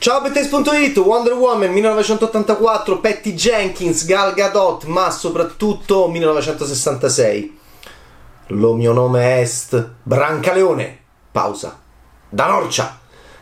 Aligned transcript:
Ciao 0.00 0.20
Bettes.it, 0.20 0.96
Wonder 0.98 1.32
Woman 1.32 1.72
1984, 1.72 3.00
Patty 3.00 3.34
Jenkins, 3.34 4.06
Gal 4.06 4.32
Gadot, 4.32 4.84
ma 4.84 5.10
soprattutto 5.10 6.06
1966. 6.06 7.58
Lo 8.46 8.74
mio 8.74 8.92
nome 8.92 9.40
est 9.40 9.90
Brancaleone. 10.04 10.98
Pausa. 11.32 11.80
Da 12.28 12.46
Norcia, 12.46 12.96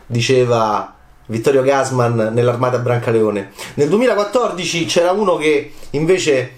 diceva 0.06 0.94
Vittorio 1.26 1.60
Gasman 1.60 2.30
nell'armata 2.32 2.78
Brancaleone. 2.78 3.52
Nel 3.74 3.90
2014 3.90 4.86
c'era 4.86 5.10
uno 5.10 5.36
che 5.36 5.74
invece 5.90 6.52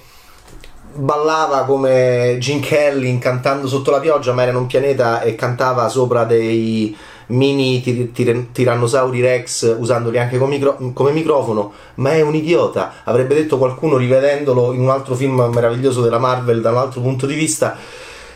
ballava 0.94 1.64
come 1.64 2.36
Gene 2.38 2.60
Kelly 2.60 3.18
cantando 3.18 3.66
sotto 3.66 3.90
la 3.90 3.98
pioggia, 3.98 4.32
ma 4.32 4.42
era 4.42 4.52
in 4.52 4.58
un 4.58 4.66
pianeta 4.66 5.22
e 5.22 5.34
cantava 5.34 5.88
sopra 5.88 6.22
dei 6.22 6.96
mini 7.28 7.80
tir- 7.80 8.12
tir- 8.12 8.52
tirannosauri 8.52 9.20
rex 9.20 9.76
usandoli 9.78 10.18
anche 10.18 10.38
come, 10.38 10.56
micro- 10.56 10.92
come, 10.92 11.12
microfono, 11.12 11.72
ma 11.96 12.12
è 12.12 12.20
un 12.20 12.34
idiota. 12.34 13.02
Avrebbe 13.04 13.34
detto 13.34 13.58
qualcuno 13.58 13.96
rivedendolo 13.96 14.72
in 14.72 14.80
un 14.80 14.90
altro 14.90 15.14
film 15.14 15.40
meraviglioso 15.52 16.02
della 16.02 16.18
Marvel 16.18 16.60
da 16.60 16.70
un 16.70 16.78
altro 16.78 17.00
punto 17.00 17.26
di 17.26 17.34
vista. 17.34 17.76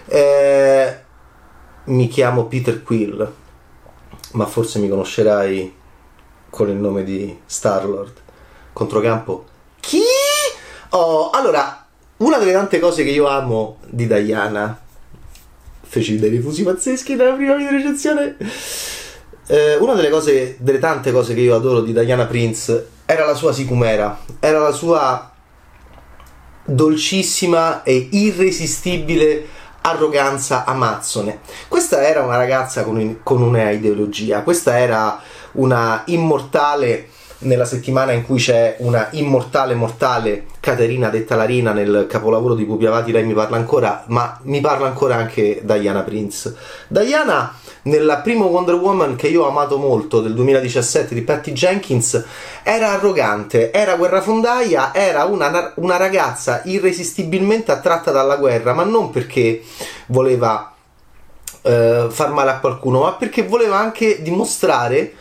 Eh, 0.07 0.97
mi 1.85 2.09
chiamo 2.09 2.47
Peter 2.47 2.83
Quill, 2.83 3.33
ma 4.33 4.47
forse 4.47 4.79
mi 4.79 4.89
conoscerai 4.89 5.75
con 6.51 6.69
il 6.69 6.77
nome 6.77 7.05
di 7.05 7.39
Star-Lord. 7.45 8.21
Controcampo. 8.73 9.45
Chi? 9.81 10.03
Oh, 10.91 11.31
allora, 11.31 11.87
una 12.19 12.39
delle 12.39 12.53
tante 12.53 12.79
cose 12.79 13.05
che 13.05 13.11
io 13.11 13.27
amo 13.27 13.79
di 13.89 14.07
Diana 14.07 14.79
feci 15.93 16.19
dei 16.19 16.31
rifusi 16.31 16.63
pazzeschi 16.63 17.17
nella 17.17 17.35
prima 17.35 17.55
video 17.55 17.73
recensione. 17.73 18.37
Eh, 19.47 19.77
una 19.77 19.93
delle 19.93 20.09
cose, 20.09 20.57
delle 20.59 20.79
tante 20.79 21.13
cose 21.13 21.35
che 21.35 21.41
io 21.41 21.55
adoro 21.55 21.83
di 21.83 21.93
Diana 21.93 22.25
Prince 22.25 22.87
era 23.05 23.27
la 23.27 23.35
sua 23.35 23.53
sicumera, 23.53 24.19
era 24.41 24.59
la 24.59 24.73
sua 24.73 25.31
dolcissima 26.65 27.83
e 27.83 28.09
irresistibile 28.11 29.47
arroganza 29.83 30.65
amazzone. 30.65 31.41
Questa 31.69 32.03
era 32.03 32.23
una 32.23 32.39
ragazza 32.39 32.85
con, 32.85 33.19
con 33.23 33.43
una 33.43 33.69
ideologia, 33.69 34.41
questa 34.41 34.79
era 34.79 35.21
una 35.53 36.05
immortale 36.07 37.11
nella 37.43 37.65
settimana 37.65 38.13
in 38.13 38.25
cui 38.25 38.39
c'è 38.39 38.77
una 38.79 39.09
immortale 39.13 39.75
mortale 39.75 40.47
Caterina 40.61 41.09
detta 41.09 41.37
Larina 41.37 41.73
nel 41.73 42.07
capolavoro 42.09 42.55
di 42.55 42.65
Pupi 42.65 42.87
Avati, 42.87 43.13
lei 43.13 43.25
mi 43.25 43.33
parla 43.33 43.57
ancora, 43.57 44.05
ma 44.09 44.39
mi 44.43 44.61
parla 44.61 44.87
ancora 44.87 45.17
anche 45.17 45.61
Diana 45.65 46.03
Prince. 46.03 46.55
Diana 46.89 47.55
nel 47.85 48.21
primo 48.23 48.47
Wonder 48.47 48.77
Woman 48.77 49.17
che 49.17 49.27
io 49.27 49.43
ho 49.43 49.49
amato 49.49 49.77
molto 49.77 50.21
del 50.21 50.35
2017 50.35 51.15
di 51.15 51.23
Patty 51.23 51.53
Jenkins 51.53 52.25
era 52.63 52.93
arrogante, 52.93 53.73
era 53.73 53.97
guerrafondaia, 53.97 54.95
era 54.95 55.25
una, 55.25 55.73
una 55.77 55.97
ragazza 55.97 56.63
irresistibilmente 56.65 57.73
attratta 57.73 58.13
dalla 58.13 58.37
guerra, 58.37 58.73
ma 58.73 58.85
non 58.85 59.11
perché 59.11 59.63
voleva 60.07 60.73
eh, 61.63 62.07
far 62.09 62.31
male 62.31 62.51
a 62.51 62.59
qualcuno, 62.61 63.01
ma 63.01 63.15
perché 63.15 63.43
voleva 63.43 63.79
anche 63.79 64.23
dimostrare 64.23 65.15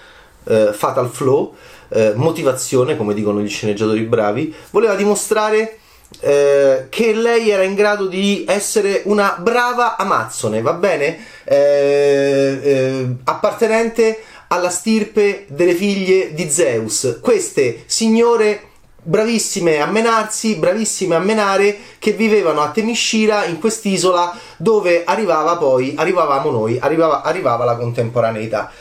eh, 0.43 0.71
Fatal 0.73 1.09
Flow 1.09 1.55
eh, 1.91 2.13
motivazione, 2.15 2.95
come 2.97 3.13
dicono 3.13 3.41
gli 3.41 3.49
sceneggiatori 3.49 4.01
bravi, 4.01 4.53
voleva 4.71 4.95
dimostrare 4.95 5.77
eh, 6.19 6.87
che 6.89 7.13
lei 7.13 7.49
era 7.49 7.63
in 7.63 7.73
grado 7.73 8.07
di 8.07 8.45
essere 8.47 9.01
una 9.05 9.37
brava 9.39 9.97
amazzone, 9.97 10.61
va 10.61 10.73
bene? 10.73 11.17
Eh, 11.43 12.59
eh, 12.63 13.07
appartenente 13.23 14.23
alla 14.47 14.69
stirpe 14.69 15.45
delle 15.47 15.73
figlie 15.73 16.33
di 16.33 16.49
Zeus. 16.49 17.19
Queste 17.21 17.83
signore 17.85 18.69
bravissime 19.03 19.81
a 19.81 19.85
menarsi, 19.85 20.55
bravissime 20.55 21.15
a 21.15 21.19
menare, 21.19 21.77
che 21.97 22.11
vivevano 22.11 22.61
a 22.61 22.69
Temiscira 22.69 23.45
in 23.45 23.59
quest'isola 23.59 24.37
dove 24.57 25.03
arrivava 25.05 25.57
poi, 25.57 25.93
arrivavamo 25.97 26.51
noi, 26.51 26.77
arrivava, 26.79 27.21
arrivava 27.21 27.63
la 27.63 27.75
contemporaneità. 27.75 28.71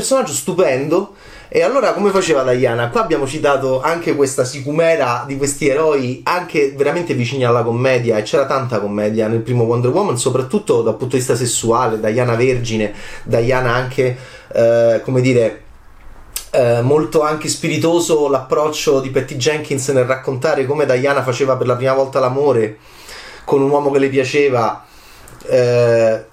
Personaggio 0.00 0.32
stupendo, 0.32 1.12
e 1.46 1.62
allora 1.62 1.92
come 1.92 2.10
faceva 2.10 2.42
Diana? 2.54 2.88
Qua 2.88 3.02
abbiamo 3.02 3.26
citato 3.26 3.82
anche 3.82 4.16
questa 4.16 4.44
sicumera 4.44 5.24
di 5.26 5.36
questi 5.36 5.68
eroi, 5.68 6.22
anche 6.24 6.72
veramente 6.74 7.12
vicini 7.12 7.44
alla 7.44 7.62
commedia, 7.62 8.16
e 8.16 8.22
c'era 8.22 8.46
tanta 8.46 8.80
commedia 8.80 9.28
nel 9.28 9.40
primo 9.40 9.64
Wonder 9.64 9.90
Woman, 9.90 10.16
soprattutto 10.16 10.80
dal 10.80 10.96
punto 10.96 11.16
di 11.16 11.18
vista 11.18 11.36
sessuale, 11.36 12.00
Diana 12.00 12.34
vergine, 12.34 12.94
Diana 13.24 13.74
anche, 13.74 14.16
eh, 14.54 15.02
come 15.04 15.20
dire, 15.20 15.64
eh, 16.52 16.80
molto 16.80 17.20
anche 17.20 17.48
spiritoso 17.48 18.26
l'approccio 18.30 19.00
di 19.00 19.10
Patty 19.10 19.36
Jenkins 19.36 19.86
nel 19.88 20.06
raccontare 20.06 20.64
come 20.64 20.86
Diana 20.86 21.22
faceva 21.22 21.56
per 21.56 21.66
la 21.66 21.76
prima 21.76 21.92
volta 21.92 22.20
l'amore 22.20 22.78
con 23.44 23.60
un 23.60 23.68
uomo 23.68 23.90
che 23.90 23.98
le 23.98 24.08
piaceva. 24.08 24.82
Eh, 25.46 26.24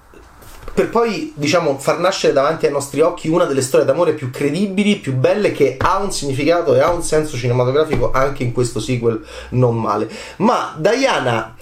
per 0.77 0.89
poi, 0.89 1.33
diciamo, 1.35 1.79
far 1.79 1.97
nascere 1.97 2.33
davanti 2.33 2.67
ai 2.67 2.71
nostri 2.71 3.01
occhi 3.01 3.29
una 3.29 3.45
delle 3.45 3.63
storie 3.63 3.83
d'amore 3.83 4.13
più 4.13 4.29
credibili, 4.29 4.97
più 4.97 5.15
belle, 5.15 5.51
che 5.51 5.75
ha 5.75 5.97
un 5.97 6.11
significato 6.11 6.75
e 6.75 6.81
ha 6.81 6.91
un 6.91 7.01
senso 7.01 7.35
cinematografico 7.35 8.11
anche 8.11 8.43
in 8.43 8.51
questo 8.51 8.79
sequel 8.79 9.25
non 9.49 9.75
male. 9.75 10.07
Ma 10.35 10.75
Diana, 10.77 11.55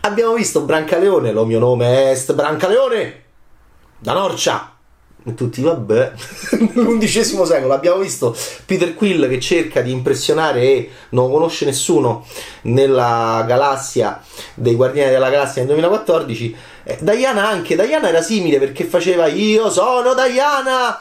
abbiamo 0.00 0.32
visto 0.32 0.62
Brancaleone, 0.62 1.32
lo 1.32 1.44
mio 1.44 1.58
nome 1.58 2.12
è 2.12 2.32
Brancaleone, 2.32 3.22
da 3.98 4.14
Norcia. 4.14 4.74
E 5.22 5.34
tutti, 5.34 5.60
vabbè, 5.60 6.12
nell'undicesimo 6.72 7.44
secolo 7.44 7.74
abbiamo 7.74 8.00
visto 8.00 8.34
Peter 8.64 8.94
Quill 8.94 9.28
che 9.28 9.38
cerca 9.38 9.82
di 9.82 9.92
impressionare 9.92 10.62
e 10.62 10.90
non 11.10 11.30
conosce 11.30 11.66
nessuno 11.66 12.26
nella 12.62 13.44
galassia 13.46 14.20
dei 14.54 14.74
Guardiani 14.74 15.10
della 15.10 15.28
Galassia 15.28 15.62
nel 15.62 15.72
2014 15.72 16.56
eh, 16.84 16.98
Diana 17.00 17.48
anche, 17.48 17.76
Diana 17.76 18.08
era 18.08 18.22
simile 18.22 18.58
perché 18.58 18.84
faceva 18.84 19.26
io 19.26 19.70
sono 19.70 20.14
Diana, 20.14 21.00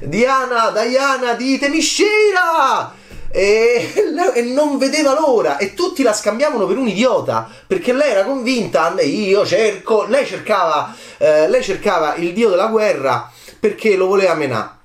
Diana, 0.00 0.70
Diana 0.70 1.32
di 1.34 1.58
Temiscira! 1.58 3.02
E, 3.30 3.92
e, 4.34 4.42
non 4.42 4.78
vedeva 4.78 5.18
l'ora 5.18 5.56
e 5.56 5.74
tutti 5.74 6.04
la 6.04 6.12
scambiavano 6.12 6.66
per 6.66 6.76
un 6.76 6.86
idiota 6.86 7.50
perché 7.66 7.92
lei 7.92 8.12
era 8.12 8.22
convinta 8.22 8.94
io 9.00 9.44
cerco 9.44 10.04
lei 10.04 10.24
cercava 10.24 10.94
eh, 11.18 11.48
lei 11.48 11.60
cercava 11.60 12.14
il 12.14 12.32
dio 12.32 12.50
della 12.50 12.68
guerra 12.68 13.28
perché 13.58 13.96
lo 13.96 14.06
voleva 14.06 14.34
menare 14.34 14.82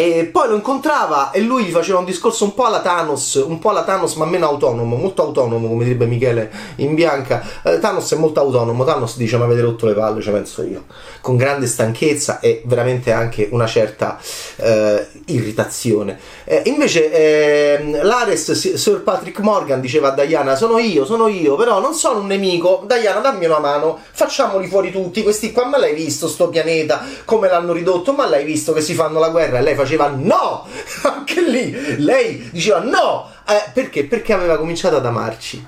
e 0.00 0.26
poi 0.26 0.46
lo 0.46 0.54
incontrava 0.54 1.32
e 1.32 1.40
lui 1.40 1.64
gli 1.64 1.72
faceva 1.72 1.98
un 1.98 2.04
discorso 2.04 2.44
un 2.44 2.54
po' 2.54 2.66
alla 2.66 2.78
Thanos, 2.78 3.34
un 3.44 3.58
po' 3.58 3.70
alla 3.70 3.82
Thanos 3.82 4.14
ma 4.14 4.26
meno 4.26 4.46
autonomo, 4.46 4.94
molto 4.94 5.22
autonomo 5.22 5.66
come 5.66 5.82
direbbe 5.82 6.06
Michele 6.06 6.52
in 6.76 6.94
bianca. 6.94 7.42
Eh, 7.64 7.80
Thanos 7.80 8.12
è 8.12 8.14
molto 8.16 8.38
autonomo, 8.38 8.84
Thanos 8.84 9.16
dice 9.16 9.36
ma 9.38 9.46
avete 9.46 9.60
rotto 9.60 9.86
le 9.86 9.94
palle, 9.94 10.22
ci 10.22 10.30
penso 10.30 10.62
io, 10.62 10.84
con 11.20 11.36
grande 11.36 11.66
stanchezza 11.66 12.38
e 12.38 12.62
veramente 12.66 13.10
anche 13.10 13.48
una 13.50 13.66
certa 13.66 14.20
eh, 14.54 15.04
irritazione. 15.26 16.16
Eh, 16.44 16.62
invece 16.66 17.10
eh, 17.10 18.00
l'Ares, 18.00 18.52
Sir 18.52 19.02
Patrick 19.02 19.40
Morgan 19.40 19.80
diceva 19.80 20.14
a 20.14 20.24
Diana 20.24 20.54
sono 20.54 20.78
io, 20.78 21.04
sono 21.06 21.26
io, 21.26 21.56
però 21.56 21.80
non 21.80 21.92
sono 21.92 22.20
un 22.20 22.26
nemico, 22.26 22.84
Diana 22.86 23.18
dammi 23.18 23.46
una 23.46 23.58
mano, 23.58 23.98
facciamoli 24.12 24.68
fuori 24.68 24.92
tutti, 24.92 25.24
questi 25.24 25.50
qua, 25.50 25.66
ma 25.66 25.76
l'hai 25.76 25.94
visto 25.94 26.28
sto 26.28 26.48
pianeta, 26.48 27.04
come 27.24 27.48
l'hanno 27.48 27.72
ridotto, 27.72 28.12
ma 28.12 28.28
l'hai 28.28 28.44
visto 28.44 28.72
che 28.72 28.80
si 28.80 28.94
fanno 28.94 29.18
la 29.18 29.30
guerra? 29.30 29.58
E 29.58 29.62
lei 29.62 29.74
faceva 29.74 29.86
faceva 29.88 30.08
no, 30.08 30.66
anche 31.02 31.40
lì 31.40 31.96
lei 31.96 32.50
diceva 32.50 32.80
no, 32.80 33.30
eh, 33.46 33.70
perché? 33.72 34.04
Perché 34.04 34.34
aveva 34.34 34.58
cominciato 34.58 34.96
ad 34.96 35.06
amarci. 35.06 35.66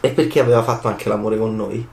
E 0.00 0.10
perché 0.10 0.40
aveva 0.40 0.62
fatto 0.62 0.88
anche 0.88 1.08
l'amore 1.08 1.36
con 1.36 1.54
noi. 1.54 1.86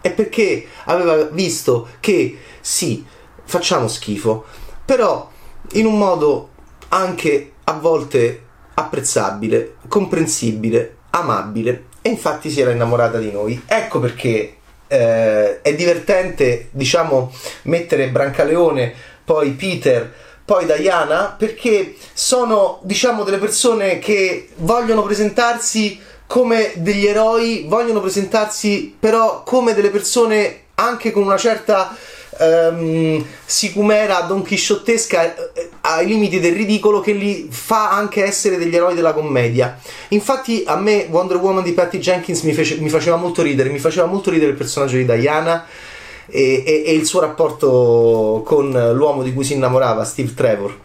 E 0.00 0.10
perché 0.10 0.66
aveva 0.84 1.24
visto 1.24 1.88
che 2.00 2.38
sì, 2.60 3.04
facciamo 3.44 3.88
schifo, 3.88 4.44
però 4.84 5.28
in 5.72 5.86
un 5.86 5.96
modo 5.96 6.50
anche 6.88 7.52
a 7.64 7.72
volte 7.74 8.42
apprezzabile, 8.74 9.76
comprensibile, 9.88 10.96
amabile. 11.10 11.86
E 12.02 12.08
infatti 12.08 12.50
si 12.50 12.60
era 12.60 12.72
innamorata 12.72 13.18
di 13.18 13.30
noi. 13.30 13.62
Ecco 13.64 14.00
perché 14.00 14.56
eh, 14.88 15.60
è 15.62 15.74
divertente, 15.74 16.68
diciamo, 16.72 17.32
mettere 17.62 18.08
Brancaleone, 18.08 18.92
poi 19.24 19.52
Peter 19.52 20.12
poi 20.44 20.66
Diana, 20.66 21.34
perché 21.36 21.94
sono, 22.12 22.80
diciamo, 22.82 23.24
delle 23.24 23.38
persone 23.38 23.98
che 23.98 24.48
vogliono 24.56 25.02
presentarsi 25.02 26.00
come 26.26 26.72
degli 26.76 27.06
eroi, 27.06 27.66
vogliono 27.68 28.00
presentarsi 28.00 28.94
però 28.98 29.42
come 29.42 29.74
delle 29.74 29.90
persone 29.90 30.60
anche 30.74 31.10
con 31.10 31.22
una 31.22 31.36
certa 31.36 31.94
um, 32.38 33.24
sicumera 33.44 34.20
don 34.20 34.42
chisciottesca 34.42 35.52
eh, 35.52 35.68
ai 35.82 36.06
limiti 36.06 36.40
del 36.40 36.54
ridicolo 36.54 37.00
che 37.00 37.12
li 37.12 37.48
fa 37.50 37.90
anche 37.90 38.24
essere 38.24 38.56
degli 38.56 38.74
eroi 38.74 38.94
della 38.94 39.12
commedia. 39.12 39.78
Infatti 40.08 40.64
a 40.66 40.76
me 40.76 41.06
Wonder 41.10 41.36
Woman 41.36 41.62
di 41.62 41.72
Patty 41.72 41.98
Jenkins 41.98 42.42
mi, 42.42 42.52
fece, 42.52 42.76
mi 42.76 42.88
faceva 42.88 43.16
molto 43.16 43.42
ridere, 43.42 43.68
mi 43.68 43.78
faceva 43.78 44.06
molto 44.06 44.30
ridere 44.30 44.52
il 44.52 44.56
personaggio 44.56 44.96
di 44.96 45.04
Diana 45.04 45.64
e, 46.26 46.62
e, 46.66 46.84
e 46.86 46.92
il 46.94 47.04
suo 47.06 47.20
rapporto 47.20 48.42
con 48.44 48.70
l'uomo 48.94 49.22
di 49.22 49.32
cui 49.32 49.44
si 49.44 49.54
innamorava, 49.54 50.04
Steve 50.04 50.34
Trevor. 50.34 50.78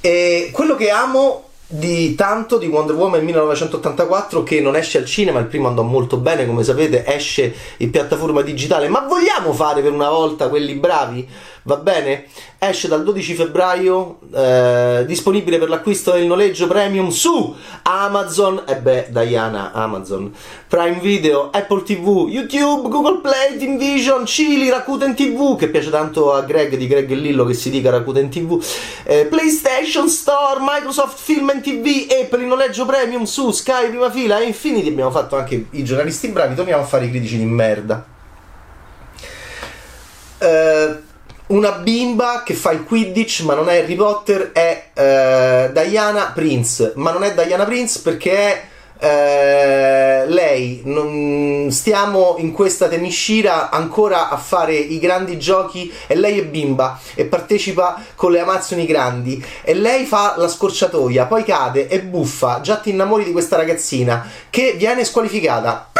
E 0.00 0.50
quello 0.52 0.76
che 0.76 0.90
amo 0.90 1.48
di 1.70 2.14
tanto 2.14 2.56
di 2.56 2.66
Wonder 2.66 2.96
Woman 2.96 3.22
1984 3.22 4.42
che 4.42 4.58
non 4.60 4.74
esce 4.74 4.96
al 4.96 5.04
cinema, 5.04 5.38
il 5.38 5.46
primo 5.46 5.68
andò 5.68 5.82
molto 5.82 6.16
bene, 6.16 6.46
come 6.46 6.64
sapete, 6.64 7.04
esce 7.04 7.54
in 7.78 7.90
piattaforma 7.90 8.40
digitale, 8.40 8.88
ma 8.88 9.00
vogliamo 9.00 9.52
fare 9.52 9.82
per 9.82 9.92
una 9.92 10.08
volta 10.08 10.48
quelli 10.48 10.74
bravi? 10.74 11.28
Va 11.68 11.76
bene? 11.76 12.24
Esce 12.56 12.88
dal 12.88 13.04
12 13.04 13.34
febbraio, 13.34 14.20
eh, 14.34 15.04
disponibile 15.06 15.58
per 15.58 15.68
l'acquisto 15.68 16.14
e 16.14 16.22
il 16.22 16.26
noleggio 16.26 16.66
premium 16.66 17.10
su 17.10 17.54
Amazon, 17.82 18.62
e 18.66 18.72
eh 18.72 18.76
beh, 18.76 19.08
Diana, 19.10 19.72
Amazon, 19.72 20.34
Prime 20.66 20.98
Video, 20.98 21.50
Apple 21.52 21.82
TV, 21.82 22.26
YouTube, 22.26 22.88
Google 22.88 23.20
Play, 23.20 23.58
TeamVision, 23.58 24.24
Chili, 24.24 24.70
Rakuten 24.70 25.14
TV, 25.14 25.58
che 25.58 25.68
piace 25.68 25.90
tanto 25.90 26.32
a 26.32 26.40
Greg 26.40 26.74
di 26.74 26.86
Greg 26.86 27.10
e 27.10 27.16
Lillo 27.16 27.44
che 27.44 27.52
si 27.52 27.68
dica 27.68 27.90
Rakuten 27.90 28.30
TV, 28.30 28.64
eh, 29.04 29.26
PlayStation 29.26 30.08
Store, 30.08 30.60
Microsoft 30.60 31.18
Film 31.18 31.50
and 31.50 31.60
TV, 31.60 32.10
Apple 32.10 32.40
in 32.40 32.48
noleggio 32.48 32.86
premium 32.86 33.24
su 33.24 33.50
Sky 33.50 33.90
prima 33.90 34.10
fila 34.10 34.38
e 34.38 34.46
Infinity. 34.46 34.88
Abbiamo 34.88 35.10
fatto 35.10 35.36
anche 35.36 35.66
i 35.72 35.84
giornalisti 35.84 36.28
bravi, 36.28 36.54
torniamo 36.54 36.82
a 36.82 36.86
fare 36.86 37.04
i 37.04 37.10
critici 37.10 37.36
di 37.36 37.44
merda. 37.44 38.06
Eh 40.38 41.06
una 41.48 41.72
bimba 41.72 42.42
che 42.44 42.54
fa 42.54 42.72
il 42.72 42.84
Quidditch, 42.84 43.42
ma 43.42 43.54
non 43.54 43.68
è 43.68 43.78
Harry 43.78 43.94
Potter, 43.94 44.52
è 44.52 44.90
eh, 44.92 45.70
Diana 45.72 46.32
Prince. 46.34 46.92
Ma 46.96 47.12
non 47.12 47.22
è 47.22 47.34
Diana 47.34 47.64
Prince 47.64 48.00
perché 48.00 48.32
è 48.32 48.62
eh, 49.00 50.24
lei. 50.26 50.82
Non, 50.84 51.68
stiamo 51.70 52.36
in 52.38 52.52
questa 52.52 52.88
tenniscira 52.88 53.70
ancora 53.70 54.28
a 54.28 54.36
fare 54.36 54.74
i 54.74 54.98
grandi 54.98 55.38
giochi 55.38 55.92
e 56.06 56.14
lei 56.16 56.38
è 56.38 56.44
bimba 56.44 56.98
e 57.14 57.24
partecipa 57.24 58.02
con 58.14 58.32
le 58.32 58.40
Amazzoni 58.40 58.86
grandi 58.86 59.42
e 59.62 59.74
lei 59.74 60.04
fa 60.04 60.34
la 60.36 60.48
scorciatoia, 60.48 61.26
poi 61.26 61.44
cade 61.44 61.88
e 61.88 62.02
buffa. 62.02 62.60
Già 62.60 62.76
ti 62.76 62.90
innamori 62.90 63.24
di 63.24 63.32
questa 63.32 63.56
ragazzina 63.56 64.26
che 64.50 64.74
viene 64.76 65.04
squalificata 65.04 65.90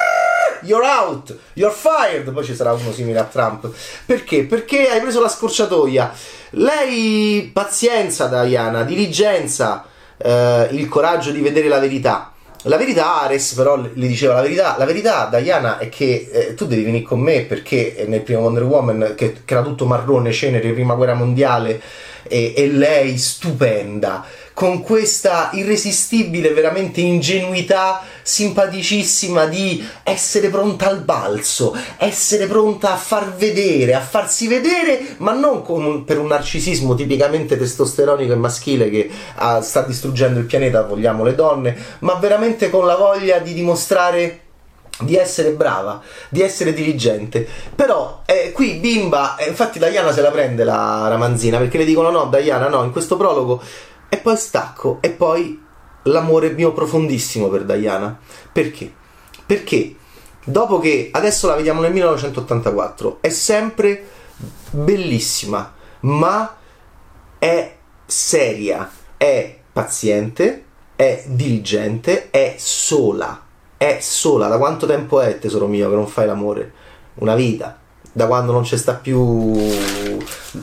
you're 0.63 0.87
out, 0.87 1.37
you're 1.55 1.75
fired. 1.75 2.31
Poi 2.33 2.45
ci 2.45 2.55
sarà 2.55 2.73
uno 2.73 2.93
simile 2.93 3.19
a 3.19 3.25
Trump. 3.25 3.71
Perché? 4.07 4.45
Perché 4.45 4.89
hai 4.89 5.01
preso 5.01 5.21
la 5.21 5.29
scorciatoia. 5.29 6.13
Lei, 6.51 7.51
pazienza, 7.53 8.27
Diana, 8.27 8.83
diligenza, 8.83 9.85
eh, 10.17 10.69
il 10.73 10.89
coraggio 10.89 11.31
di 11.31 11.41
vedere 11.41 11.69
la 11.69 11.79
verità. 11.79 12.33
La 12.63 12.77
verità, 12.77 13.23
Ares 13.23 13.53
però 13.55 13.77
le 13.77 14.07
diceva 14.09 14.35
la 14.35 14.43
verità, 14.43 14.75
la 14.77 14.85
verità, 14.85 15.31
Diana, 15.41 15.79
è 15.79 15.89
che 15.89 16.29
eh, 16.31 16.55
tu 16.55 16.67
devi 16.67 16.83
venire 16.83 17.05
con 17.05 17.21
me 17.21 17.43
perché 17.43 18.05
nel 18.09 18.23
primo 18.23 18.41
Wonder 18.41 18.65
Woman, 18.65 19.15
che, 19.17 19.43
che 19.45 19.55
era 19.55 19.63
tutto 19.63 19.87
marrone, 19.87 20.33
cenere, 20.33 20.73
prima 20.73 20.95
guerra 20.95 21.15
mondiale, 21.15 21.81
e, 22.25 22.55
e 22.57 22.67
lei 22.69 23.17
stupenda, 23.17 24.25
con 24.53 24.83
questa 24.83 25.51
irresistibile 25.53 26.51
veramente 26.51 27.01
ingenuità 27.01 28.03
simpaticissima 28.29 29.47
di 29.47 29.83
essere 30.03 30.51
pronta 30.51 30.87
al 30.87 31.01
balzo, 31.01 31.75
essere 31.97 32.47
pronta 32.47 32.93
a 32.93 32.97
far 32.97 33.35
vedere, 33.35 33.95
a 33.95 34.01
farsi 34.01 34.47
vedere, 34.47 35.17
ma 35.19 35.33
non 35.33 35.65
un, 35.67 36.05
per 36.05 36.19
un 36.19 36.27
narcisismo 36.27 36.95
tipicamente 36.95 37.57
testosteronico 37.57 38.35
e 38.35 38.37
maschile 38.37 38.91
che 38.91 39.11
ah, 39.37 39.63
sta 39.63 39.81
distruggendo 39.81 40.39
il 40.41 40.45
pianeta, 40.45 40.83
vogliamo 40.83 41.25
le 41.25 41.35
donne, 41.35 41.75
ma 42.01 42.15
veramente 42.17 42.69
con 42.69 42.85
la 42.85 42.97
voglia 42.97 43.39
di 43.39 43.55
dimostrare 43.55 44.41
di 45.01 45.17
essere 45.17 45.53
brava, 45.53 46.03
di 46.29 46.43
essere 46.43 46.75
diligente. 46.75 47.49
Però 47.75 48.25
eh, 48.27 48.53
qui 48.53 48.75
bimba, 48.75 49.37
eh, 49.37 49.49
infatti 49.49 49.79
Diana 49.79 50.13
se 50.13 50.21
la 50.21 50.31
prende 50.31 50.65
la 50.65 51.09
ramanzina 51.09 51.57
perché 51.57 51.79
le 51.79 51.87
dicono 51.87 52.11
no, 52.11 52.27
Diana, 52.27 52.69
no, 52.69 52.85
in 52.85 52.93
questo 52.93 53.17
prologo 53.17 53.63
e 54.11 54.19
poi 54.19 54.37
stacco 54.37 54.99
e 55.01 55.09
poi 55.09 55.67
l'amore 56.11 56.51
mio 56.51 56.73
profondissimo 56.73 57.49
per 57.49 57.65
Diana. 57.65 58.19
Perché? 58.53 58.93
Perché 59.47 59.95
dopo 60.45 60.79
che 60.79 61.11
adesso 61.13 61.47
la 61.47 61.55
vediamo 61.55 61.81
nel 61.81 61.93
1984, 61.93 63.19
è 63.21 63.29
sempre 63.29 64.07
bellissima, 64.71 65.75
ma 66.01 66.57
è 67.39 67.77
seria, 68.05 68.91
è 69.17 69.57
paziente, 69.73 70.65
è 70.97 71.25
diligente, 71.27 72.31
è 72.31 72.55
sola. 72.59 73.47
È 73.77 73.99
sola. 74.01 74.49
Da 74.49 74.59
quanto 74.59 74.87
tempo 74.87 75.21
è, 75.21 75.39
tesoro 75.39 75.67
mio, 75.67 75.89
che 75.89 75.95
non 75.95 76.09
fai 76.09 76.27
l'amore? 76.27 76.73
Una 77.15 77.35
vita. 77.35 77.79
Da 78.11 78.27
quando 78.27 78.51
non 78.51 78.63
c'è 78.63 78.77
sta 78.77 78.95
più 78.95 79.55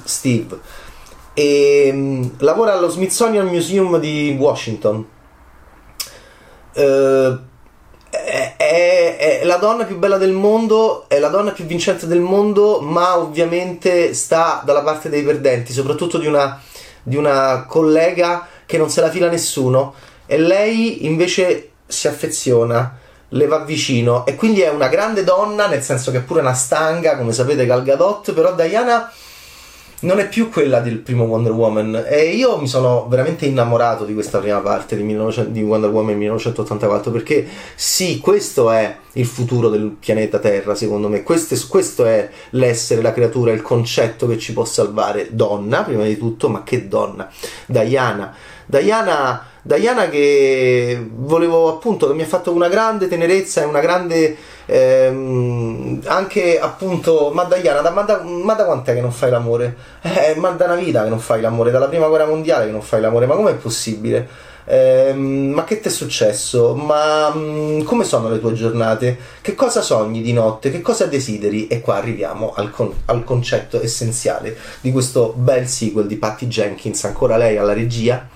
Steve 0.04 0.60
e 1.36 1.90
um, 1.92 2.32
lavora 2.38 2.74
allo 2.74 2.88
Smithsonian 2.88 3.48
Museum 3.48 4.00
di 4.00 4.36
Washington. 4.40 5.06
Uh, 6.76 7.54
è, 8.10 8.56
è, 8.58 9.18
è, 9.18 9.46
la 9.46 9.58
donna 9.58 9.84
più 9.84 9.98
bella 9.98 10.18
del 10.18 10.32
mondo, 10.32 11.06
è 11.08 11.20
la 11.20 11.28
donna 11.28 11.52
più 11.52 11.66
vincente 11.66 12.08
del 12.08 12.20
mondo, 12.20 12.80
ma 12.80 13.18
ovviamente 13.18 14.14
sta 14.14 14.62
dalla 14.64 14.82
parte 14.82 15.10
dei 15.10 15.24
perdenti, 15.24 15.74
soprattutto 15.74 16.18
di 16.18 16.28
una, 16.28 16.62
di 17.04 17.16
una 17.16 17.66
collega 17.68 18.48
che 18.66 18.78
non 18.78 18.90
se 18.90 19.02
la 19.02 19.10
fila 19.10 19.30
nessuno. 19.30 19.94
E 20.26 20.38
lei 20.38 21.06
invece 21.06 21.72
si 21.86 22.08
affeziona, 22.08 22.98
le 23.30 23.48
va 23.48 23.60
vicino. 23.60 24.26
E 24.26 24.36
quindi 24.36 24.62
è 24.62 24.70
una 24.70 24.88
grande 24.88 25.24
donna, 25.24 25.68
nel 25.68 25.84
senso 25.84 26.12
che 26.12 26.18
è 26.18 26.24
pure 26.24 26.42
una 26.42 26.54
stanga, 26.54 27.18
come 27.18 27.34
sapete 27.34 27.66
Gal 27.66 27.84
Gadot, 27.84 28.34
però 28.34 28.54
Diana 28.54 29.12
non 30.06 30.20
è 30.20 30.30
più 30.30 30.50
quella 30.50 30.80
del 30.80 31.00
primo 31.00 31.26
Wonder 31.26 31.52
Woman. 31.52 32.06
E 32.08 32.36
io 32.36 32.58
mi 32.58 32.68
sono 32.68 33.08
veramente 33.10 33.46
innamorato 33.46 34.06
di 34.06 34.14
questa 34.14 34.40
prima 34.40 34.60
parte 34.60 34.96
di, 34.96 35.04
1900, 35.04 35.52
di 35.52 35.62
Wonder 35.62 35.90
Woman 35.90 36.16
1984 36.16 37.12
perché 37.12 37.46
sì, 37.76 38.20
questo 38.20 38.72
è 38.72 38.98
il 39.14 39.26
futuro 39.26 39.70
del 39.70 39.96
pianeta 40.00 40.40
Terra 40.40 40.76
secondo 40.76 41.10
me, 41.10 41.24
questo, 41.24 41.56
questo 41.68 42.06
è 42.06 42.30
l'essere, 42.52 43.02
la 43.02 43.14
creatura, 43.14 43.52
il 43.52 43.62
concetto 43.62 44.28
che 44.28 44.38
ci 44.38 44.54
può 44.54 44.64
salvare, 44.64 45.30
donna 45.32 45.84
prima 45.84 46.04
di 46.04 46.18
tutto, 46.18 46.48
ma 46.50 46.64
che 46.64 46.88
donna, 46.88 47.30
Diana, 47.66 48.34
Diana 48.66 49.54
Diana 49.68 50.10
che 50.10 51.10
volevo 51.12 51.70
appunto, 51.70 52.06
che 52.06 52.14
mi 52.14 52.22
ha 52.22 52.28
fatto 52.28 52.54
una 52.54 52.68
grande 52.68 53.08
tenerezza 53.08 53.64
e 53.64 53.66
una 53.66 53.80
grande 53.80 54.38
ehm, 54.68 56.02
anche 56.06 56.60
appunto, 56.60 57.32
ma 57.34 57.46
Diana, 57.46 57.82
da, 57.82 57.90
ma, 57.90 58.04
da, 58.04 58.22
ma 58.22 58.54
da 58.54 58.66
quant'è 58.66 58.94
che 58.94 59.02
non 59.02 59.12
fai 59.12 59.32
l'amore? 59.32 59.76
Eh, 60.04 60.36
ma 60.36 60.52
da 60.52 60.66
una 60.66 60.76
vita 60.76 61.02
che 61.02 61.10
non 61.10 61.18
fai 61.20 61.42
l'amore, 61.42 61.72
dalla 61.72 61.88
prima 61.88 62.08
guerra 62.08 62.28
mondiale 62.28 62.68
che 62.68 62.72
non 62.72 62.84
fai 62.84 63.02
l'amore, 63.02 63.26
ma 63.26 63.34
com'è 63.34 63.56
possibile? 63.56 64.28
Eh, 64.66 65.14
ma 65.14 65.64
che 65.64 65.80
ti 65.80 65.88
è 65.88 65.92
successo? 65.92 66.76
Ma 66.76 67.34
mh, 67.34 67.40
mm, 67.40 67.82
come 67.86 68.04
sono 68.04 68.30
le 68.30 68.40
tue 68.40 68.54
giornate? 68.54 69.18
Che 69.42 69.56
cosa 69.56 69.82
sogni 69.82 70.22
di 70.22 70.32
notte? 70.32 70.70
Che 70.70 70.82
cosa 70.82 71.08
desideri? 71.08 71.66
E 71.66 71.82
qua 71.82 71.96
arriviamo 71.96 72.54
al, 72.56 72.70
con- 72.70 72.94
al 73.06 73.24
concetto 73.24 73.82
essenziale 73.82 74.56
di 74.82 74.92
questo 74.92 75.34
bel 75.36 75.68
sequel 75.68 76.06
di 76.06 76.18
Patty 76.18 76.46
Jenkins, 76.46 77.04
ancora 77.06 77.36
lei 77.36 77.58
alla 77.58 77.74
regia 77.74 78.28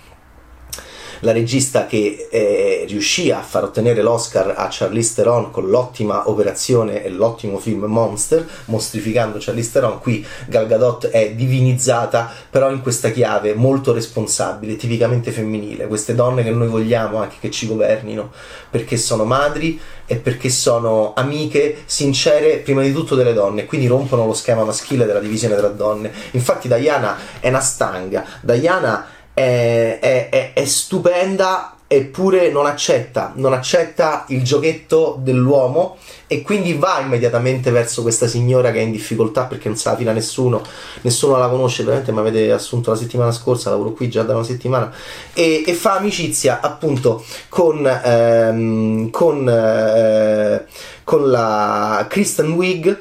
la 1.21 1.31
regista 1.31 1.85
che 1.85 2.27
eh, 2.29 2.85
riuscì 2.87 3.31
a 3.31 3.41
far 3.41 3.63
ottenere 3.63 4.01
l'Oscar 4.01 4.53
a 4.55 4.67
Charlize 4.69 5.15
Theron 5.15 5.51
con 5.51 5.67
l'ottima 5.69 6.29
operazione 6.29 7.03
e 7.03 7.09
l'ottimo 7.09 7.57
film 7.57 7.85
Monster, 7.85 8.47
mostrificando 8.65 9.37
Charlize 9.39 9.71
Theron, 9.71 9.99
qui 9.99 10.25
Gal 10.47 10.67
Gadot 10.67 11.07
è 11.07 11.31
divinizzata, 11.31 12.31
però 12.49 12.71
in 12.71 12.81
questa 12.81 13.11
chiave 13.11 13.53
molto 13.53 13.93
responsabile, 13.93 14.75
tipicamente 14.75 15.31
femminile, 15.31 15.87
queste 15.87 16.15
donne 16.15 16.43
che 16.43 16.51
noi 16.51 16.67
vogliamo 16.67 17.17
anche 17.17 17.37
che 17.39 17.51
ci 17.51 17.67
governino, 17.67 18.31
perché 18.69 18.97
sono 18.97 19.23
madri 19.23 19.79
e 20.05 20.15
perché 20.15 20.49
sono 20.49 21.13
amiche 21.15 21.83
sincere 21.85 22.57
prima 22.57 22.81
di 22.81 22.91
tutto 22.91 23.15
delle 23.15 23.33
donne, 23.33 23.65
quindi 23.65 23.87
rompono 23.87 24.25
lo 24.25 24.33
schema 24.33 24.63
maschile 24.63 25.05
della 25.05 25.19
divisione 25.19 25.55
tra 25.55 25.67
donne. 25.67 26.11
Infatti 26.31 26.67
Diana 26.67 27.15
è 27.39 27.49
una 27.49 27.59
stanga, 27.59 28.25
Diana 28.41 29.05
è, 29.39 30.29
è, 30.29 30.53
è, 30.53 30.65
stupenda 30.65 31.75
eppure 31.87 32.51
non 32.51 32.65
accetta, 32.65 33.31
non 33.35 33.53
accetta 33.53 34.25
il 34.27 34.43
giochetto 34.43 35.17
dell'uomo 35.21 35.97
e 36.27 36.41
quindi 36.41 36.73
va 36.73 36.99
immediatamente 36.99 37.71
verso 37.71 38.01
questa 38.01 38.27
signora 38.27 38.71
che 38.71 38.79
è 38.79 38.81
in 38.81 38.91
difficoltà 38.91 39.45
perché 39.45 39.69
non 39.69 39.77
sa 39.77 39.91
la 39.91 39.97
fila 39.97 40.11
nessuno, 40.11 40.61
nessuno 41.01 41.37
la 41.37 41.47
conosce, 41.47 41.83
veramente 41.83 42.11
mi 42.11 42.19
avete 42.19 42.51
assunto 42.51 42.91
la 42.91 42.97
settimana 42.97 43.31
scorsa, 43.31 43.69
lavoro 43.69 43.93
qui 43.93 44.09
già 44.09 44.23
da 44.23 44.35
una 44.35 44.43
settimana 44.43 44.93
e, 45.33 45.63
e 45.65 45.73
fa 45.73 45.95
amicizia 45.95 46.59
appunto 46.61 47.23
con, 47.47 47.87
ehm, 47.87 49.09
con, 49.09 49.49
eh, 49.49 50.65
con 51.03 51.31
la 51.31 52.05
Kristen 52.09 52.51
Wiig 52.51 52.98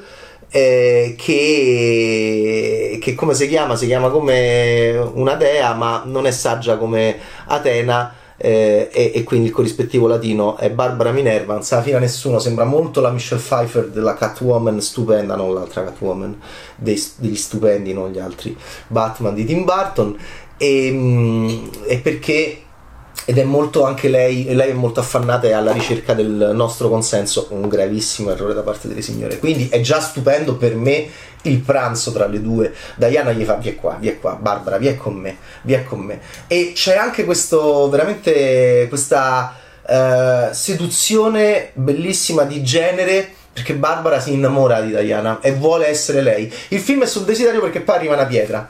eh, 0.50 1.14
che, 1.18 2.98
che, 3.00 3.14
come 3.14 3.34
si 3.34 3.48
chiama? 3.48 3.76
Si 3.76 3.86
chiama 3.86 4.08
come 4.08 4.96
una 5.14 5.34
dea, 5.34 5.74
ma 5.74 6.02
non 6.04 6.26
è 6.26 6.30
saggia 6.30 6.76
come 6.76 7.18
Atena. 7.46 8.14
eh, 8.40 8.88
e, 8.92 9.12
e, 9.14 9.24
quindi 9.24 9.48
il 9.48 9.52
corrispettivo 9.52 10.06
latino 10.06 10.56
è 10.56 10.70
Barbara 10.70 11.10
Minerva, 11.10 11.54
non 11.54 11.64
se 11.64 11.74
la 11.74 11.82
fila 11.82 11.98
nessuno, 11.98 12.38
sembra 12.38 12.64
molto 12.64 13.00
la 13.00 13.10
Michelle 13.10 13.40
Pfeiffer 13.40 13.88
della 13.88 14.14
Catwoman 14.14 14.80
stupenda, 14.80 15.34
non 15.34 15.52
l'altra 15.52 15.82
Catwoman 15.82 16.40
dei, 16.76 17.02
degli 17.16 17.34
stupendi, 17.34 17.92
non 17.92 18.10
gli 18.10 18.18
altri 18.18 18.56
Batman 18.86 19.34
di 19.34 19.44
Tim 19.44 19.64
Burton, 19.64 20.16
e, 20.56 20.90
mm, 20.92 21.66
e 21.86 21.98
perché 21.98 22.62
ed 23.28 23.36
è 23.36 23.44
molto 23.44 23.84
anche 23.84 24.08
lei, 24.08 24.54
lei 24.54 24.70
è 24.70 24.72
molto 24.72 25.00
affannata 25.00 25.46
e 25.46 25.52
alla 25.52 25.72
ricerca 25.72 26.14
del 26.14 26.52
nostro 26.54 26.88
consenso, 26.88 27.48
un 27.50 27.68
gravissimo 27.68 28.30
errore 28.30 28.54
da 28.54 28.62
parte 28.62 28.88
delle 28.88 29.02
signore. 29.02 29.38
Quindi 29.38 29.68
è 29.68 29.82
già 29.82 30.00
stupendo 30.00 30.56
per 30.56 30.74
me 30.74 31.10
il 31.42 31.58
pranzo 31.58 32.10
tra 32.10 32.26
le 32.26 32.40
due. 32.40 32.72
Diana 32.96 33.32
gli 33.32 33.44
fa 33.44 33.56
via 33.56 33.74
qua, 33.74 33.98
via 34.00 34.16
qua, 34.16 34.32
Barbara, 34.32 34.78
via 34.78 34.96
con 34.96 35.12
me, 35.12 35.36
via 35.60 35.82
con 35.82 35.98
me. 35.98 36.20
E 36.46 36.72
c'è 36.74 36.96
anche 36.96 37.26
questo, 37.26 37.90
veramente 37.90 38.86
questa 38.88 39.54
uh, 39.82 40.50
seduzione 40.52 41.72
bellissima 41.74 42.44
di 42.44 42.62
genere 42.62 43.30
perché 43.52 43.74
Barbara 43.74 44.20
si 44.20 44.32
innamora 44.32 44.80
di 44.80 44.96
Diana 44.96 45.40
e 45.42 45.52
vuole 45.52 45.86
essere 45.86 46.22
lei. 46.22 46.50
Il 46.68 46.80
film 46.80 47.02
è 47.02 47.06
sul 47.06 47.24
desiderio 47.24 47.60
perché 47.60 47.80
poi 47.80 47.96
arriva 47.96 48.14
una 48.14 48.24
pietra. 48.24 48.66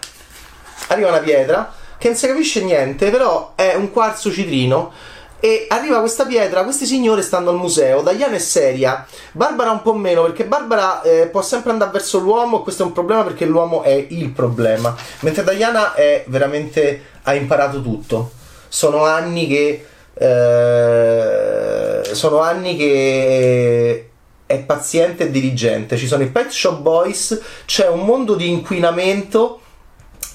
Arriva 0.88 1.10
una 1.10 1.20
pietra 1.20 1.76
che 1.99 2.09
non 2.09 2.17
si 2.17 2.26
capisce 2.26 2.62
niente, 2.62 3.11
però 3.11 3.52
è 3.55 3.75
un 3.75 3.90
quarzo 3.93 4.31
citrino. 4.31 4.93
E 5.40 5.67
arriva 5.69 6.00
questa 6.00 6.26
pietra, 6.26 6.64
questi 6.64 6.85
signori 6.85 7.23
stanno 7.23 7.50
al 7.50 7.57
museo, 7.57 8.02
Diana 8.02 8.35
è 8.35 8.40
seria, 8.40 9.07
Barbara 9.31 9.71
un 9.71 9.83
po' 9.83 9.95
meno 9.95 10.23
perché 10.23 10.45
Barbara 10.45 11.00
eh, 11.02 11.28
può 11.31 11.43
sempre 11.43 11.71
andare 11.71 11.93
verso 11.93 12.19
l'uomo, 12.19 12.62
questo 12.62 12.83
è 12.83 12.87
un 12.87 12.90
problema 12.90 13.23
perché 13.23 13.45
l'uomo 13.45 13.85
è 13.85 14.07
il 14.09 14.31
problema, 14.31 14.97
mentre 15.21 15.45
Diana 15.55 15.95
è 15.95 16.25
veramente 16.26 17.05
ha 17.23 17.35
imparato 17.35 17.81
tutto. 17.81 18.33
Sono 18.67 19.05
anni 19.05 19.47
che 19.47 19.87
eh, 20.14 22.02
sono 22.14 22.40
anni 22.40 22.76
che 22.76 24.09
è 24.45 24.59
paziente 24.59 25.25
e 25.25 25.31
dirigente. 25.31 25.97
Ci 25.97 26.09
sono 26.09 26.25
i 26.25 26.31
Pet 26.31 26.50
Shop 26.50 26.81
Boys, 26.81 27.40
c'è 27.64 27.87
un 27.87 28.00
mondo 28.00 28.35
di 28.35 28.50
inquinamento 28.50 29.61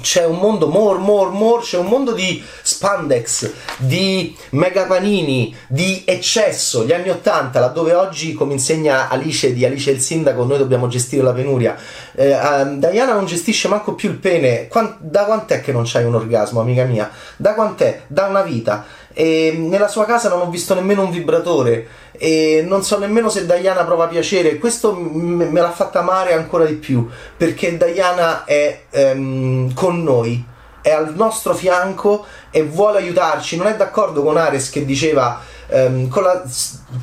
c'è 0.01 0.25
un 0.25 0.37
mondo 0.37 0.67
more, 0.67 0.97
more, 0.97 1.29
more, 1.29 1.61
c'è 1.61 1.77
un 1.77 1.85
mondo 1.85 2.13
di 2.13 2.43
spandex, 2.61 3.51
di 3.77 4.35
megapanini, 4.51 5.55
di 5.67 6.03
eccesso, 6.05 6.83
gli 6.83 6.91
anni 6.91 7.09
Ottanta, 7.09 7.59
laddove 7.59 7.93
oggi, 7.93 8.33
come 8.33 8.53
insegna 8.53 9.09
Alice 9.09 9.53
di 9.53 9.65
Alice 9.65 9.91
il 9.91 9.99
Sindaco, 9.99 10.43
noi 10.43 10.57
dobbiamo 10.57 10.87
gestire 10.87 11.23
la 11.23 11.33
penuria. 11.33 11.75
Eh, 12.15 12.33
uh, 12.33 12.77
Diana 12.77 13.13
non 13.13 13.25
gestisce 13.25 13.67
manco 13.67 13.93
più 13.93 14.09
il 14.09 14.17
pene. 14.17 14.67
Quant- 14.67 14.97
da 14.99 15.25
quant'è 15.25 15.61
che 15.61 15.71
non 15.71 15.83
c'hai 15.85 16.03
un 16.03 16.15
orgasmo, 16.15 16.59
amica 16.59 16.83
mia? 16.83 17.09
Da 17.37 17.53
quant'è? 17.53 18.03
Da 18.07 18.25
una 18.25 18.41
vita. 18.41 18.85
E 19.13 19.53
nella 19.55 19.87
sua 19.87 20.05
casa 20.05 20.29
non 20.29 20.41
ho 20.41 20.49
visto 20.49 20.73
nemmeno 20.73 21.03
un 21.03 21.11
vibratore 21.11 21.87
e 22.11 22.63
non 22.65 22.83
so 22.83 22.97
nemmeno 22.97 23.29
se 23.29 23.45
Diana 23.45 23.83
prova 23.83 24.07
piacere. 24.07 24.57
Questo 24.57 24.93
me 24.93 25.51
l'ha 25.51 25.71
fatta 25.71 25.99
amare 25.99 26.33
ancora 26.33 26.65
di 26.65 26.75
più 26.75 27.07
perché 27.35 27.77
Diana 27.77 28.43
è 28.45 28.83
um, 28.91 29.73
con 29.73 30.03
noi, 30.03 30.43
è 30.81 30.91
al 30.91 31.13
nostro 31.15 31.53
fianco 31.53 32.25
e 32.49 32.63
vuole 32.63 32.99
aiutarci. 32.99 33.57
Non 33.57 33.67
è 33.67 33.75
d'accordo 33.75 34.23
con 34.23 34.37
Ares 34.37 34.69
che 34.69 34.83
diceva 34.83 35.41
um, 35.67 36.07
con, 36.07 36.23
la, 36.23 36.43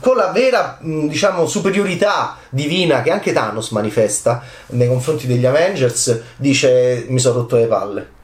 con, 0.01 0.17
la, 0.17 0.31
vera 0.33 0.79
diciamo, 0.81 1.47
superiorità 1.47 2.37
divina 2.49 3.03
che 3.03 3.11
anche 3.11 3.33
Thanos 3.33 3.71
manifesta 3.71 4.43
nei 4.69 4.89
confronti 4.89 5.27
degli 5.27 5.47
Avengers, 5.47 6.21
dice 6.37 7.05
mi 7.09 7.19
sono 7.19 7.41
rotto 7.41 7.57
le 7.57 7.67
palle 7.67 8.19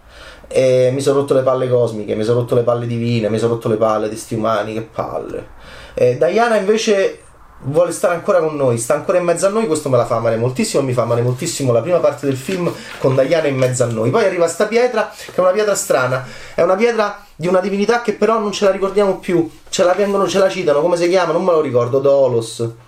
e 0.48 0.90
mi 0.92 1.00
sono 1.00 1.20
rotto 1.20 1.34
le 1.34 1.42
palle 1.42 1.68
cosmiche, 1.68 2.14
mi 2.14 2.24
sono 2.24 2.40
rotto 2.40 2.54
le 2.54 2.62
palle 2.62 2.86
divine, 2.86 3.28
mi 3.28 3.38
sono 3.38 3.54
rotto 3.54 3.68
le 3.68 3.76
palle 3.76 4.08
di 4.08 4.16
sti 4.16 4.34
umani, 4.34 4.74
che 4.74 4.82
palle. 4.82 5.48
E 5.94 6.16
Diana 6.16 6.56
invece 6.56 7.20
vuole 7.62 7.90
stare 7.92 8.14
ancora 8.14 8.38
con 8.40 8.54
noi, 8.54 8.78
sta 8.78 8.94
ancora 8.94 9.18
in 9.18 9.24
mezzo 9.24 9.46
a 9.46 9.48
noi, 9.50 9.66
questo 9.66 9.88
me 9.88 9.96
la 9.96 10.04
fa 10.04 10.16
amare 10.16 10.36
moltissimo, 10.36 10.82
mi 10.82 10.92
fa 10.92 11.02
amare 11.02 11.22
moltissimo 11.22 11.72
la 11.72 11.80
prima 11.80 11.98
parte 11.98 12.26
del 12.26 12.36
film 12.36 12.72
con 12.98 13.14
Diana 13.14 13.46
in 13.46 13.56
mezzo 13.56 13.84
a 13.84 13.86
noi. 13.86 14.10
Poi 14.10 14.24
arriva 14.24 14.46
sta 14.46 14.66
pietra, 14.66 15.10
che 15.14 15.34
è 15.34 15.40
una 15.40 15.50
pietra 15.50 15.74
strana, 15.74 16.24
è 16.54 16.62
una 16.62 16.76
pietra 16.76 17.24
di 17.34 17.46
una 17.46 17.60
divinità 17.60 18.02
che 18.02 18.12
però 18.12 18.38
non 18.38 18.52
ce 18.52 18.66
la 18.66 18.70
ricordiamo 18.70 19.18
più, 19.18 19.50
ce 19.68 19.84
la 19.84 19.94
vengono, 19.94 20.28
ce 20.28 20.38
la 20.38 20.48
citano, 20.48 20.80
come 20.80 20.96
si 20.96 21.08
chiama? 21.08 21.32
Non 21.32 21.44
me 21.44 21.52
lo 21.52 21.60
ricordo, 21.60 21.98
Dolos 21.98 22.84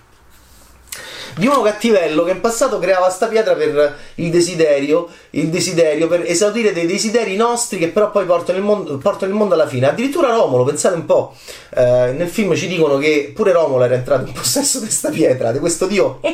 di 1.35 1.47
uno 1.47 1.61
cattivello 1.61 2.23
che 2.23 2.31
in 2.31 2.41
passato 2.41 2.79
creava 2.79 3.09
sta 3.09 3.27
pietra 3.27 3.53
per 3.53 3.95
il 4.15 4.29
desiderio, 4.29 5.07
il 5.31 5.49
desiderio 5.49 6.07
per 6.07 6.23
esaudire 6.25 6.73
dei 6.73 6.85
desideri 6.85 7.35
nostri 7.35 7.77
che 7.77 7.89
però 7.89 8.11
poi 8.11 8.25
portano 8.25 8.57
il 8.57 8.63
mondo, 8.63 8.97
portano 8.97 9.31
il 9.31 9.37
mondo 9.37 9.53
alla 9.53 9.67
fine. 9.67 9.87
Addirittura 9.87 10.29
Romolo, 10.29 10.63
pensate 10.63 10.95
un 10.95 11.05
po', 11.05 11.33
eh, 11.75 12.13
nel 12.15 12.29
film 12.29 12.55
ci 12.55 12.67
dicono 12.67 12.97
che 12.97 13.31
pure 13.33 13.51
Romolo 13.51 13.83
era 13.83 13.95
entrato 13.95 14.25
in 14.25 14.33
possesso 14.33 14.79
di 14.79 14.85
questa 14.85 15.09
pietra, 15.09 15.51
di 15.51 15.59
questo 15.59 15.87
dio 15.87 16.19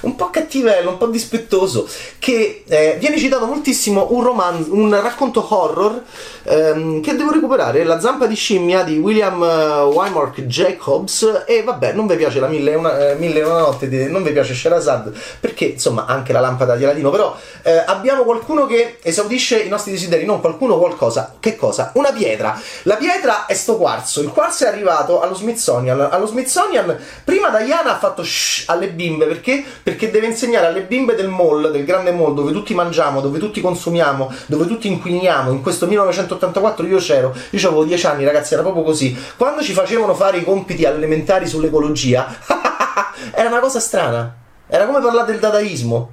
un 0.00 0.14
po' 0.14 0.30
cattivello, 0.30 0.90
un 0.90 0.98
po' 0.98 1.06
dispettoso, 1.06 1.88
che 2.18 2.64
eh, 2.66 2.96
viene 2.98 3.18
citato 3.18 3.46
moltissimo 3.46 4.08
un, 4.10 4.22
romanzo, 4.22 4.72
un 4.72 4.98
racconto 5.00 5.44
horror 5.48 6.02
ehm, 6.44 7.00
che 7.00 7.14
devo 7.14 7.32
recuperare, 7.32 7.84
La 7.84 8.00
zampa 8.00 8.26
di 8.26 8.34
scimmia 8.34 8.82
di 8.82 8.98
William 8.98 9.40
uh, 9.40 9.92
Wymark 9.92 10.42
Jacobs 10.42 11.44
e 11.46 11.62
vabbè, 11.62 11.92
non 11.92 12.06
vi 12.06 12.16
piace 12.16 12.40
la 12.40 12.48
mille 12.48 12.72
e 12.72 12.74
una, 12.74 13.10
eh, 13.10 13.14
mille 13.16 13.42
una 13.42 13.60
notte, 13.60 13.88
di, 13.88 13.95
non 14.04 14.22
vi 14.22 14.32
piace 14.32 14.54
Sherazad, 14.54 15.12
perché 15.40 15.64
insomma 15.64 16.04
anche 16.06 16.32
la 16.32 16.40
lampada 16.40 16.76
di 16.76 16.84
Aladino, 16.84 17.10
però 17.10 17.36
eh, 17.62 17.82
abbiamo 17.86 18.22
qualcuno 18.22 18.66
che 18.66 18.98
esaudisce 19.02 19.58
i 19.58 19.68
nostri 19.68 19.92
desideri, 19.92 20.24
non 20.24 20.40
qualcuno 20.40 20.78
qualcosa, 20.78 21.36
che 21.40 21.56
cosa? 21.56 21.92
Una 21.94 22.12
pietra. 22.12 22.60
La 22.82 22.96
pietra 22.96 23.46
è 23.46 23.54
sto 23.54 23.76
quarzo, 23.76 24.20
il 24.20 24.28
quarzo 24.28 24.64
è 24.64 24.68
arrivato 24.68 25.20
allo 25.20 25.34
Smithsonian, 25.34 26.08
allo 26.10 26.26
Smithsonian 26.26 26.96
prima 27.24 27.48
Diana 27.50 27.94
ha 27.94 27.98
fatto 27.98 28.22
shh 28.22 28.64
alle 28.66 28.88
bimbe, 28.88 29.26
perché? 29.26 29.64
Perché 29.82 30.10
deve 30.10 30.26
insegnare 30.26 30.66
alle 30.66 30.82
bimbe 30.82 31.14
del 31.14 31.28
mall, 31.28 31.70
del 31.70 31.84
grande 31.84 32.12
mall, 32.12 32.34
dove 32.34 32.52
tutti 32.52 32.74
mangiamo, 32.74 33.20
dove 33.20 33.38
tutti 33.38 33.60
consumiamo, 33.60 34.32
dove 34.46 34.66
tutti 34.66 34.88
inquiniamo, 34.88 35.50
in 35.50 35.62
questo 35.62 35.86
1984 35.86 36.86
io 36.86 36.98
c'ero, 36.98 37.34
io 37.50 37.68
avevo 37.68 37.84
10 37.84 38.06
anni 38.06 38.24
ragazzi, 38.24 38.54
era 38.54 38.62
proprio 38.62 38.82
così, 38.82 39.16
quando 39.36 39.62
ci 39.62 39.72
facevano 39.72 40.14
fare 40.14 40.38
i 40.38 40.44
compiti 40.44 40.84
elementari 40.84 41.46
sull'ecologia, 41.46 42.36
era 43.32 43.48
una 43.48 43.60
cosa 43.60 43.80
strana, 43.80 44.34
era 44.66 44.86
come 44.86 45.00
parlare 45.00 45.30
del 45.30 45.40
dadaismo, 45.40 46.10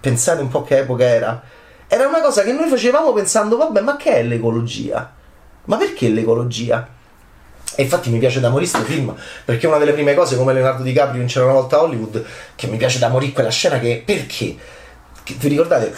pensate 0.00 0.40
un 0.40 0.48
po' 0.48 0.62
che 0.62 0.78
epoca 0.78 1.04
era, 1.04 1.42
era 1.88 2.06
una 2.06 2.20
cosa 2.20 2.42
che 2.42 2.52
noi 2.52 2.68
facevamo 2.68 3.12
pensando, 3.12 3.56
vabbè, 3.56 3.80
ma 3.80 3.96
che 3.96 4.12
è 4.12 4.22
l'ecologia? 4.22 5.14
Ma 5.64 5.76
perché 5.76 6.08
l'ecologia? 6.08 6.94
E 7.74 7.82
infatti 7.82 8.10
mi 8.10 8.18
piace 8.18 8.40
da 8.40 8.48
morire 8.48 8.70
questo 8.70 8.90
film 8.90 9.14
perché 9.44 9.66
è 9.66 9.68
una 9.68 9.78
delle 9.78 9.92
prime 9.92 10.14
cose 10.14 10.36
come 10.36 10.52
Leonardo 10.52 10.82
DiCaprio 10.82 11.20
in 11.20 11.26
C'era 11.26 11.44
una 11.44 11.54
volta 11.54 11.76
a 11.76 11.82
Hollywood 11.82 12.24
che 12.54 12.68
mi 12.68 12.76
piace 12.78 12.98
da 12.98 13.08
morire 13.08 13.32
quella 13.32 13.50
scena 13.50 13.78
che 13.78 14.02
perché? 14.04 14.56
Che, 15.22 15.34
vi 15.38 15.48
ricordate? 15.48 15.92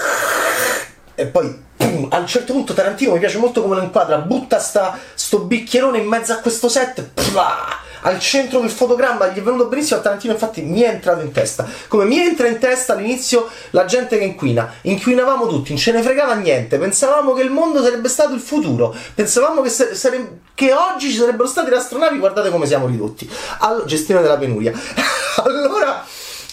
E 1.15 1.27
poi 1.27 1.67
a 2.09 2.19
un 2.19 2.27
certo 2.27 2.53
punto 2.53 2.75
Tarantino 2.75 3.13
mi 3.13 3.19
piace 3.19 3.39
molto 3.39 3.63
come 3.63 3.77
lo 3.77 3.83
inquadra, 3.83 4.19
butta 4.19 4.59
sta, 4.59 4.99
sto 5.15 5.41
bicchierone 5.41 5.99
in 5.99 6.07
mezzo 6.07 6.33
a 6.33 6.39
questo 6.39 6.69
set, 6.69 7.03
plah, 7.03 7.78
al 8.03 8.19
centro 8.21 8.61
del 8.61 8.71
fotogramma, 8.71 9.29
gli 9.29 9.39
è 9.39 9.43
venuto 9.43 9.67
benissimo 9.67 9.99
a 10.01 10.03
Tarantino, 10.03 10.33
infatti 10.33 10.63
mi 10.63 10.81
è 10.81 10.89
entrato 10.89 11.21
in 11.23 11.33
testa. 11.33 11.67
Come 11.89 12.05
mi 12.05 12.19
entra 12.19 12.47
in 12.49 12.59
testa 12.59 12.93
all'inizio 12.93 13.49
la 13.71 13.85
gente 13.85 14.19
che 14.19 14.25
inquina, 14.25 14.73
inquinavamo 14.83 15.47
tutti, 15.47 15.71
non 15.71 15.79
ce 15.79 15.93
ne 15.93 16.03
fregava 16.03 16.35
niente, 16.35 16.79
pensavamo 16.79 17.33
che 17.33 17.43
il 17.43 17.51
mondo 17.51 17.83
sarebbe 17.83 18.09
stato 18.09 18.35
il 18.35 18.41
futuro, 18.41 18.95
pensavamo 19.15 19.63
che, 19.63 19.71
sare- 19.71 20.41
che 20.55 20.73
oggi 20.73 21.11
ci 21.11 21.17
sarebbero 21.17 21.49
state 21.49 21.71
le 21.71 21.77
astronavi, 21.77 22.19
guardate 22.19 22.51
come 22.51 22.67
siamo 22.67 22.87
ridotti. 22.87 23.29
Allora, 23.61 23.85
gestione 23.85 24.23
della 24.23 24.39
penuria. 24.39 24.73
allora 25.45 26.05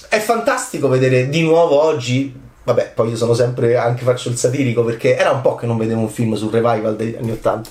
è 0.09 0.19
fantastico 0.19 0.87
vedere 0.87 1.29
di 1.29 1.41
nuovo 1.41 1.81
oggi 1.81 2.43
vabbè, 2.63 2.93
poi 2.95 3.09
io 3.09 3.15
sono 3.15 3.33
sempre 3.33 3.77
anche 3.77 4.03
faccio 4.03 4.29
il 4.29 4.37
satirico 4.37 4.83
perché 4.83 5.15
era 5.15 5.31
un 5.31 5.41
po' 5.41 5.55
che 5.55 5.65
non 5.65 5.77
vedevo 5.77 6.01
un 6.01 6.09
film 6.09 6.33
sul 6.35 6.51
revival 6.51 6.95
degli 6.95 7.15
anni 7.15 7.31
80 7.31 7.69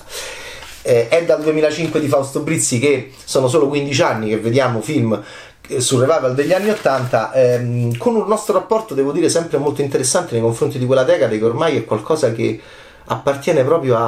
eh, 0.85 1.07
è 1.07 1.25
dal 1.25 1.41
2005 1.41 1.99
di 1.99 2.07
Fausto 2.07 2.41
Brizzi 2.41 2.77
che 2.77 3.11
sono 3.23 3.47
solo 3.47 3.67
15 3.67 4.01
anni 4.03 4.29
che 4.29 4.37
vediamo 4.37 4.81
film 4.81 5.19
eh, 5.67 5.81
sul 5.81 6.01
revival 6.01 6.35
degli 6.35 6.53
anni 6.53 6.69
80 6.69 7.33
ehm, 7.33 7.97
con 7.97 8.15
un 8.15 8.27
nostro 8.27 8.53
rapporto 8.53 8.93
devo 8.93 9.11
dire 9.11 9.27
sempre 9.27 9.57
molto 9.57 9.81
interessante 9.81 10.33
nei 10.33 10.43
confronti 10.43 10.77
di 10.77 10.85
quella 10.85 11.03
decade 11.03 11.39
che 11.39 11.43
ormai 11.43 11.77
è 11.77 11.85
qualcosa 11.85 12.31
che 12.33 12.61
appartiene 13.05 13.63
proprio 13.63 13.97
a, 13.97 14.03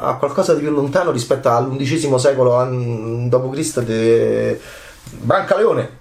a 0.00 0.16
qualcosa 0.18 0.52
di 0.52 0.60
più 0.60 0.70
lontano 0.70 1.10
rispetto 1.10 1.48
all'undicesimo 1.50 2.18
secolo 2.18 2.62
d.C. 2.62 3.80
di 3.80 4.58
Brancaleone 5.10 5.96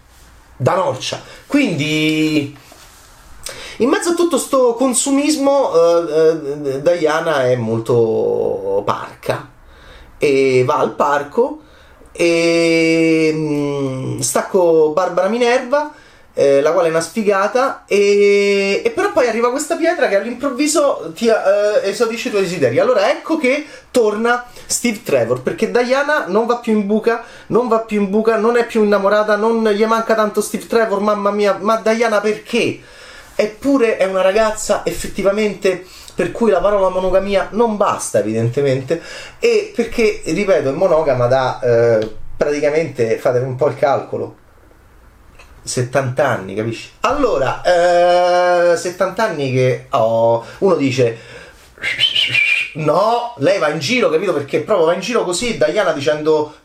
da 0.58 0.76
Norcia 0.76 1.22
quindi 1.46 2.58
in 3.78 3.90
mezzo 3.90 4.10
a 4.10 4.14
tutto 4.14 4.38
questo 4.38 4.74
consumismo, 4.74 5.72
uh, 5.72 6.04
uh, 6.04 6.82
Diana 6.82 7.46
è 7.46 7.56
molto 7.56 8.82
parca 8.86 9.50
e 10.18 10.64
va 10.66 10.78
al 10.78 10.94
parco 10.94 11.60
e 12.12 13.32
um, 13.34 14.20
sta 14.20 14.46
con 14.46 14.94
Barbara 14.94 15.28
Minerva 15.28 15.94
eh, 16.38 16.62
la 16.62 16.72
quale 16.72 16.90
è 16.90 16.92
una 16.92 17.02
sfigata, 17.02 17.84
e, 17.88 18.84
e, 18.86 18.92
però 18.92 19.12
poi 19.12 19.28
arriva 19.28 19.50
questa 19.50 19.76
pietra 19.76 20.08
che 20.08 20.18
all'improvviso 20.18 21.12
ti 21.16 21.28
eh, 21.28 21.90
esaudisce 21.90 22.28
i 22.28 22.32
tuoi 22.32 22.44
desideri. 22.44 22.78
Allora 22.78 23.10
ecco 23.10 23.38
che 23.38 23.66
torna 23.90 24.46
Steve 24.68 25.02
Trevor, 25.02 25.42
perché 25.42 25.72
Diana 25.72 26.26
non 26.28 26.46
va 26.46 26.58
più 26.58 26.74
in 26.74 26.86
buca, 26.86 27.24
non 27.48 27.68
va 27.68 27.80
più 27.80 28.02
in 28.02 28.12
buca, 28.12 28.38
non 28.38 28.56
è 28.56 28.68
più 28.68 28.84
innamorata, 28.84 29.36
non 29.36 29.68
gli 29.68 29.84
manca 29.86 30.14
tanto 30.14 30.42
Steve 30.42 30.68
Trevor, 30.68 31.00
mamma 31.00 31.32
mia, 31.32 31.58
ma 31.60 31.78
Diana 31.78 32.22
perché? 32.22 32.82
Eppure 33.40 33.98
è 33.98 34.06
una 34.06 34.22
ragazza 34.22 34.82
effettivamente 34.84 35.86
per 36.16 36.32
cui 36.32 36.50
la 36.50 36.60
parola 36.60 36.90
monogamia 36.90 37.50
non 37.52 37.78
basta 37.78 38.18
evidentemente 38.18 39.00
e 39.38 39.72
perché 39.76 40.24
ripeto 40.26 40.70
è 40.70 40.72
monogama 40.72 41.28
da 41.28 41.60
eh, 41.60 42.16
praticamente 42.36 43.20
fate 43.20 43.38
un 43.38 43.56
po' 43.56 43.68
il 43.68 43.76
calcolo 43.76 44.36
70 45.62 46.26
anni, 46.26 46.56
capisci? 46.56 46.90
Allora, 47.02 47.62
eh, 48.72 48.76
70 48.76 49.24
anni 49.24 49.52
che 49.52 49.86
oh, 49.90 50.44
uno 50.60 50.76
dice 50.76 51.18
no, 52.76 53.36
lei 53.38 53.60
va 53.60 53.70
in 53.70 53.80
giro, 53.80 54.10
capito? 54.10 54.34
Perché 54.34 54.62
proprio 54.62 54.88
va 54.88 54.94
in 54.94 55.02
giro 55.02 55.24
così, 55.24 55.58
Diana 55.58 55.92
dicendo 55.92 56.56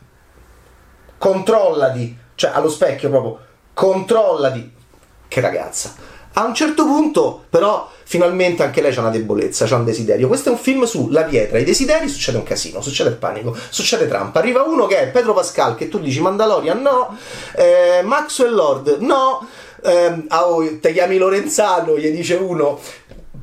controllati, 1.18 2.18
cioè 2.34 2.52
allo 2.54 2.70
specchio 2.70 3.10
proprio, 3.10 3.38
controllati. 3.74 4.80
Che 5.28 5.40
ragazza. 5.40 5.94
A 6.34 6.44
un 6.44 6.54
certo 6.54 6.84
punto, 6.84 7.44
però, 7.50 7.90
finalmente 8.04 8.62
anche 8.62 8.80
lei 8.80 8.94
ha 8.94 9.00
una 9.00 9.10
debolezza, 9.10 9.66
ha 9.66 9.76
un 9.76 9.84
desiderio. 9.84 10.28
Questo 10.28 10.48
è 10.48 10.52
un 10.52 10.58
film 10.58 10.84
sulla 10.84 11.24
pietra, 11.24 11.58
i 11.58 11.64
desideri, 11.64 12.08
succede 12.08 12.38
un 12.38 12.44
casino, 12.44 12.80
succede 12.80 13.10
il 13.10 13.16
panico, 13.16 13.54
succede 13.68 14.08
Trump. 14.08 14.34
Arriva 14.36 14.62
uno 14.62 14.86
che 14.86 15.00
è 15.00 15.08
Pedro 15.08 15.34
Pascal, 15.34 15.74
che 15.74 15.88
tu 15.88 15.98
dici 15.98 16.20
Mandalorian, 16.20 16.80
no, 16.80 17.16
eh, 17.54 18.00
Maxwell 18.02 18.54
Lord, 18.54 18.96
no, 19.00 19.46
eh, 19.82 20.24
oh, 20.30 20.78
te 20.80 20.92
chiami 20.92 21.18
Lorenzano, 21.18 21.98
gli 21.98 22.08
dice 22.10 22.34
uno. 22.34 22.80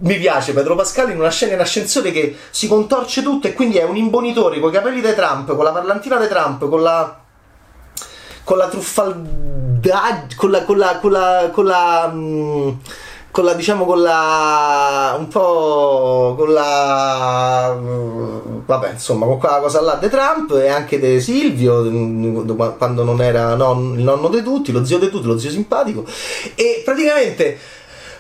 Mi 0.02 0.16
piace 0.16 0.54
Pedro 0.54 0.76
Pascal 0.76 1.12
in 1.12 1.20
una 1.20 1.30
scena 1.30 1.54
in 1.54 1.60
ascensore 1.60 2.12
che 2.12 2.34
si 2.52 2.70
contorce 2.70 3.22
tutto 3.22 3.48
e 3.48 3.54
quindi 3.54 3.78
è 3.78 3.84
un 3.84 3.98
imbonitore 3.98 4.60
con 4.60 4.70
i 4.70 4.74
capelli 4.74 5.02
di 5.02 5.14
Trump, 5.14 5.54
con 5.54 5.64
la 5.64 5.72
parlantina 5.72 6.18
di 6.18 6.28
Trump, 6.28 6.70
con 6.70 6.82
la 6.82 7.20
con 8.46 8.58
la 8.58 8.68
truffaldaggia, 9.80 10.36
con 10.36 10.52
la, 10.52 10.64
con 10.64 10.78
la, 10.78 11.00
con 11.00 11.12
la, 11.12 11.50
con 11.52 11.66
la, 11.66 12.12
mm, 12.14 12.70
con 13.32 13.46
la, 13.46 13.54
diciamo, 13.54 13.86
con 13.86 14.02
la, 14.02 15.16
un 15.18 15.28
po', 15.28 16.36
con 16.38 16.54
la, 16.54 17.76
mm, 17.80 18.60
vabbè, 18.66 18.92
insomma, 18.92 19.26
con 19.26 19.38
quella 19.38 19.60
cosa 19.60 19.82
là 19.82 19.96
di 19.96 20.10
Trump 20.10 20.52
e 20.52 20.68
anche 20.68 21.00
di 21.00 21.22
Silvio, 21.22 21.84
mm, 21.84 22.52
quando 22.78 23.04
non 23.04 23.22
era 23.22 23.56
non, 23.56 23.96
il 23.98 24.04
nonno 24.04 24.30
di 24.30 24.44
tutti, 24.44 24.72
lo 24.72 24.86
zio 24.86 25.00
di 25.00 25.10
tutti, 25.10 25.28
lo 25.28 25.38
zio 25.38 25.50
simpatico, 25.50 26.06
e 26.56 26.82
praticamente 26.84 27.58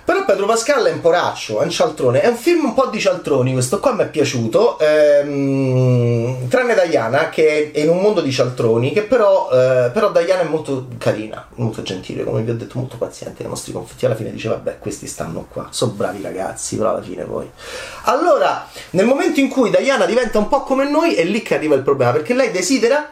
però 0.10 0.26
Pedro 0.26 0.48
Pascal 0.48 0.86
è 0.86 0.92
un 0.92 1.02
poraccio, 1.02 1.60
è 1.60 1.66
un 1.66 1.70
cialtrone. 1.70 2.22
È 2.22 2.28
un 2.28 2.36
film 2.36 2.66
un 2.66 2.74
po' 2.74 2.88
di 2.88 3.00
cialtroni, 3.00 3.54
questo 3.54 3.80
qua 3.80 3.94
mi 3.94 4.02
è 4.02 4.10
piaciuto. 4.10 4.80
Ehm, 4.80 6.48
tranne 6.48 6.74
Diana, 6.88 7.30
che 7.30 7.70
è 7.72 7.80
in 7.82 7.90
un 7.90 8.00
mondo 8.00 8.20
di 8.22 8.32
cialtroni, 8.32 8.92
che 8.92 9.04
però, 9.04 9.52
eh, 9.52 9.92
però 9.92 10.12
Diana 10.12 10.42
è 10.42 10.46
molto 10.46 10.88
carina, 10.98 11.48
molto 11.58 11.84
gentile, 11.84 12.24
come 12.24 12.42
vi 12.42 12.50
ho 12.50 12.56
detto, 12.56 12.80
molto 12.80 12.98
paziente 12.98 13.44
nei 13.44 13.52
nostri 13.52 13.72
confronti. 13.72 14.04
Alla 14.08 14.16
fine 14.16 14.32
dice, 14.32 14.50
vabbè, 14.50 14.80
questi 14.80 15.06
stanno 15.06 15.46
qua, 15.48 15.68
sono 15.70 15.92
bravi 15.92 16.24
ragazzi, 16.24 16.76
però 16.76 16.90
alla 16.90 17.04
fine 17.04 17.24
poi. 17.26 17.48
Allora, 18.06 18.68
nel 18.92 19.06
momento 19.06 19.40
in 19.40 19.48
cui 19.48 19.70
Diana 19.70 20.08
diventa 20.08 20.40
un 20.40 20.48
po' 20.48 20.64
come 20.64 20.90
noi, 20.90 21.14
è 21.14 21.24
lì 21.24 21.44
che 21.44 21.54
arriva 21.54 21.76
il 21.76 21.84
problema, 21.84 22.14
perché 22.14 22.34
lei 22.34 22.50
desidera 22.50 23.12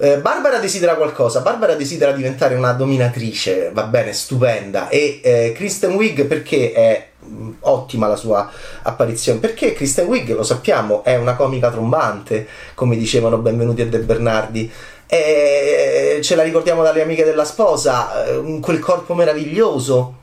eh, 0.00 0.18
Barbara 0.18 0.58
desidera 0.58 0.94
qualcosa, 0.94 1.40
Barbara 1.40 1.74
desidera 1.74 2.12
diventare 2.12 2.54
una 2.54 2.72
dominatrice, 2.72 3.70
va 3.72 3.84
bene, 3.84 4.12
stupenda, 4.12 4.88
e 4.88 5.20
eh, 5.22 5.52
Kristen 5.54 5.92
Wiig 5.92 6.24
perché 6.24 6.72
è 6.72 7.08
mh, 7.18 7.50
ottima 7.60 8.08
la 8.08 8.16
sua 8.16 8.50
apparizione, 8.82 9.38
perché 9.38 9.74
Kristen 9.74 10.06
Wiig, 10.06 10.34
lo 10.34 10.42
sappiamo, 10.42 11.04
è 11.04 11.16
una 11.16 11.34
comica 11.34 11.70
trombante, 11.70 12.46
come 12.74 12.96
dicevano 12.96 13.38
Benvenuti 13.38 13.82
a 13.82 13.86
De 13.86 13.98
Bernardi, 13.98 14.70
e 15.06 16.20
ce 16.22 16.34
la 16.34 16.42
ricordiamo 16.42 16.82
dalle 16.82 17.02
amiche 17.02 17.24
della 17.24 17.44
sposa, 17.44 18.24
eh, 18.24 18.58
quel 18.60 18.78
corpo 18.78 19.14
meraviglioso, 19.14 20.14
Mm, 20.14 20.19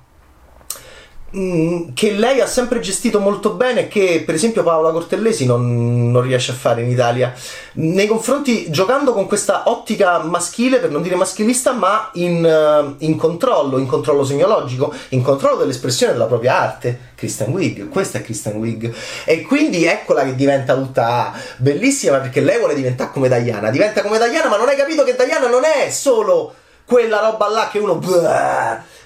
che 1.29 2.11
lei 2.11 2.39
ha 2.39 2.47
sempre 2.47 2.79
gestito 2.79 3.19
molto 3.19 3.51
bene 3.51 3.81
e 3.81 3.87
che 3.89 4.23
per 4.25 4.33
esempio 4.33 4.63
Paola 4.63 4.91
Cortellesi 4.91 5.45
non, 5.45 6.09
non, 6.09 6.21
riesce 6.21 6.51
a 6.51 6.55
fare 6.55 6.81
in 6.81 6.89
Italia. 6.89 7.33
Nei 7.73 8.07
confronti 8.07 8.71
giocando 8.71 9.11
con 9.11 9.27
questa 9.27 9.63
ottica 9.65 10.19
maschile 10.19 10.79
per 10.79 10.89
non 10.89 11.01
dire 11.01 11.15
maschilista 11.15 11.73
ma 11.73 12.11
in, 12.13 12.45
uh, 12.45 12.95
in 12.99 13.17
controllo 13.17 13.77
in 13.77 13.85
controllo 13.87 14.23
semiologico 14.23 14.93
in 15.09 15.21
controllo 15.21 15.57
dell'espressione 15.57 16.13
della 16.13 16.25
propria 16.25 16.59
arte 16.61 16.97
Kristen 17.15 17.51
Wiig. 17.51 17.89
Questa 17.89 18.19
è 18.19 18.21
Kristen 18.21 18.55
Wiig. 18.55 18.93
E 19.25 19.41
quindi 19.41 19.83
eccola 19.83 20.23
che 20.23 20.33
diventa 20.33 20.75
tutta 20.75 21.33
bellissima 21.57 22.19
perché 22.19 22.39
lei 22.39 22.57
vuole 22.57 22.73
diventare 22.73 23.11
come 23.11 23.27
Diana. 23.27 23.69
Diventa 23.69 24.01
come 24.01 24.17
Diana 24.17 24.47
ma 24.47 24.55
non 24.55 24.69
hai 24.69 24.77
capito 24.77 25.03
che 25.03 25.15
Diana 25.15 25.49
non 25.49 25.63
è 25.65 25.89
solo 25.89 26.53
quella 26.85 27.19
roba 27.19 27.49
là 27.49 27.67
che 27.69 27.79
uno 27.79 27.99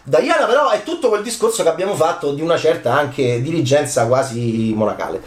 Diana 0.03 0.45
però 0.45 0.69
è 0.69 0.83
tutto 0.83 1.09
quel 1.09 1.21
discorso 1.21 1.63
che 1.63 1.69
abbiamo 1.69 1.95
fatto 1.95 2.33
di 2.33 2.41
una 2.41 2.57
certa 2.57 2.93
anche 2.93 3.41
dirigenza 3.41 4.07
quasi 4.07 4.73
monacale. 4.75 5.21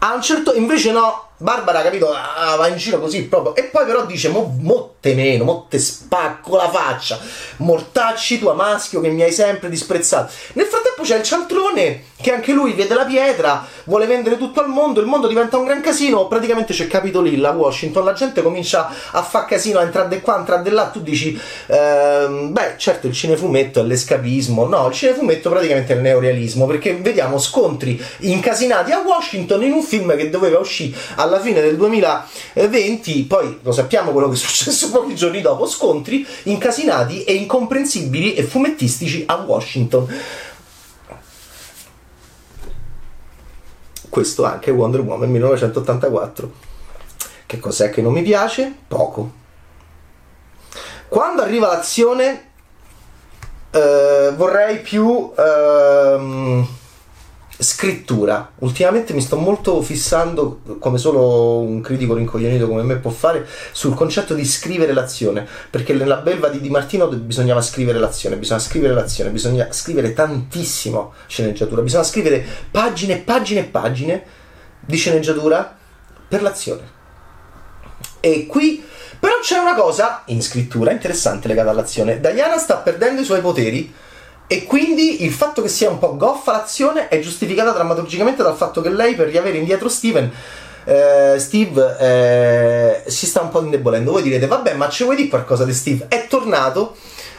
A 0.00 0.14
un 0.14 0.22
certo 0.22 0.54
invece 0.54 0.92
no, 0.92 1.28
Barbara, 1.38 1.82
capito, 1.82 2.10
ah, 2.12 2.56
va 2.56 2.66
in 2.68 2.76
giro 2.76 2.98
così 2.98 3.22
proprio. 3.24 3.54
E 3.54 3.64
poi 3.64 3.86
però 3.86 4.04
dice, 4.04 4.28
mo, 4.28 4.94
motte 4.98 5.14
meno, 5.14 5.44
motte 5.44 5.78
spacco 5.78 6.56
la 6.56 6.68
faccia, 6.68 7.18
mortacci 7.58 8.40
tua 8.40 8.54
maschio 8.54 9.00
che 9.00 9.08
mi 9.08 9.22
hai 9.22 9.32
sempre 9.32 9.68
disprezzato. 9.68 10.32
Nel 10.54 10.66
frattempo 10.66 11.02
c'è 11.02 11.18
il 11.18 11.22
cialtrone 11.22 12.02
che 12.20 12.32
anche 12.32 12.52
lui 12.52 12.72
vede 12.72 12.94
la 12.94 13.04
pietra, 13.04 13.64
vuole 13.84 14.06
vendere 14.06 14.36
tutto 14.36 14.60
al 14.60 14.68
mondo, 14.68 15.00
il 15.00 15.06
mondo 15.06 15.28
diventa 15.28 15.56
un 15.56 15.66
gran 15.66 15.80
casino, 15.80 16.26
praticamente 16.26 16.72
c'è 16.72 16.88
Capitol 16.88 17.28
Hill 17.28 17.44
a 17.44 17.52
Washington, 17.52 18.04
la 18.04 18.12
gente 18.12 18.42
comincia 18.42 18.92
a 19.12 19.22
far 19.22 19.44
casino, 19.44 19.78
a 19.78 19.82
entrare 19.82 20.08
di 20.08 20.20
qua, 20.20 20.34
a 20.34 20.38
entrare 20.40 20.62
di 20.62 20.70
là, 20.70 20.86
tu 20.86 21.00
dici, 21.00 21.40
ehm, 21.66 22.52
beh 22.52 22.74
certo 22.76 23.06
il 23.06 23.12
cinefumetto 23.12 23.80
è 23.80 23.84
l'escapismo, 23.84 24.66
no, 24.66 24.88
il 24.88 24.94
cinefumetto 24.94 25.48
praticamente 25.48 25.92
è 25.92 25.96
il 25.96 26.02
neorealismo, 26.02 26.66
perché 26.66 26.94
vediamo 26.94 27.38
scontri 27.38 28.02
incasinati 28.18 28.90
a 28.90 28.98
Washington 28.98 29.62
in 29.62 29.72
un 29.72 29.82
film 29.82 30.16
che 30.16 30.28
doveva 30.28 30.58
uscire 30.58 30.96
alla 31.14 31.38
fine 31.38 31.60
del 31.60 31.76
2020, 31.76 33.24
poi 33.28 33.60
lo 33.62 33.70
sappiamo 33.70 34.10
quello 34.10 34.28
che 34.28 34.34
è 34.34 34.38
successo 34.38 34.87
pochi 34.90 35.14
giorni 35.14 35.40
dopo, 35.40 35.66
scontri 35.66 36.26
incasinati 36.44 37.24
e 37.24 37.34
incomprensibili 37.34 38.34
e 38.34 38.42
fumettistici 38.42 39.24
a 39.26 39.36
Washington. 39.36 40.06
Questo 44.08 44.44
anche 44.44 44.70
Wonder 44.70 45.00
Woman 45.00 45.30
1984. 45.30 46.52
Che 47.46 47.58
cos'è 47.58 47.90
che 47.90 48.02
non 48.02 48.12
mi 48.12 48.22
piace? 48.22 48.72
Poco. 48.86 49.32
Quando 51.08 51.42
arriva 51.42 51.68
l'azione 51.68 52.50
eh, 53.70 54.32
vorrei 54.36 54.80
più... 54.80 55.32
Ehm, 55.36 56.68
scrittura. 57.58 58.52
Ultimamente 58.58 59.12
mi 59.12 59.20
sto 59.20 59.36
molto 59.36 59.82
fissando, 59.82 60.60
come 60.78 60.98
solo 60.98 61.60
un 61.60 61.80
critico 61.80 62.14
rincoglionito 62.14 62.68
come 62.68 62.82
me 62.82 62.96
può 62.96 63.10
fare, 63.10 63.46
sul 63.72 63.94
concetto 63.94 64.34
di 64.34 64.44
scrivere 64.44 64.92
l'azione. 64.92 65.46
Perché 65.70 65.92
nella 65.92 66.16
belva 66.16 66.48
di 66.48 66.60
Di 66.60 66.70
Martino 66.70 67.08
bisognava 67.08 67.60
scrivere 67.60 67.98
l'azione, 67.98 68.36
bisogna 68.36 68.60
scrivere 68.60 68.94
l'azione, 68.94 69.30
bisogna 69.30 69.68
scrivere 69.70 70.12
tantissimo 70.12 71.12
sceneggiatura, 71.26 71.82
bisogna 71.82 72.04
scrivere 72.04 72.44
pagine 72.70 73.14
e 73.14 73.18
pagine 73.18 73.60
e 73.60 73.64
pagine 73.64 74.24
di 74.80 74.96
sceneggiatura 74.96 75.76
per 76.28 76.42
l'azione. 76.42 76.96
E 78.20 78.46
qui 78.46 78.84
però 79.18 79.34
c'è 79.40 79.58
una 79.58 79.74
cosa 79.74 80.22
in 80.26 80.40
scrittura 80.42 80.92
interessante 80.92 81.48
legata 81.48 81.70
all'azione. 81.70 82.20
Diana 82.20 82.56
sta 82.56 82.76
perdendo 82.76 83.20
i 83.20 83.24
suoi 83.24 83.40
poteri 83.40 83.92
e 84.50 84.64
quindi 84.64 85.24
il 85.24 85.30
fatto 85.30 85.60
che 85.60 85.68
sia 85.68 85.90
un 85.90 85.98
po' 85.98 86.16
goffa 86.16 86.52
l'azione 86.52 87.08
è 87.08 87.20
giustificata 87.20 87.70
drammaturgicamente 87.70 88.42
dal 88.42 88.56
fatto 88.56 88.80
che 88.80 88.88
lei, 88.88 89.14
per 89.14 89.28
riavere 89.28 89.58
indietro 89.58 89.90
Steven, 89.90 90.32
eh, 90.84 91.34
Steve 91.38 91.96
eh, 92.00 93.10
si 93.10 93.26
sta 93.26 93.42
un 93.42 93.50
po' 93.50 93.60
indebolendo. 93.60 94.10
Voi 94.10 94.22
direte, 94.22 94.46
vabbè, 94.46 94.72
ma 94.72 94.88
ci 94.88 95.04
vuoi 95.04 95.16
dire 95.16 95.28
qualcosa 95.28 95.66
di 95.66 95.74
Steve? 95.74 96.06
È 96.08 96.26
tornato, 96.28 96.96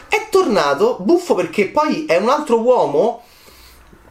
è 0.07 0.27
tornato, 0.29 0.97
buffo 0.99 1.33
perché 1.33 1.69
poi 1.69 2.05
è 2.05 2.17
un 2.17 2.29
altro 2.29 2.61
uomo, 2.61 3.23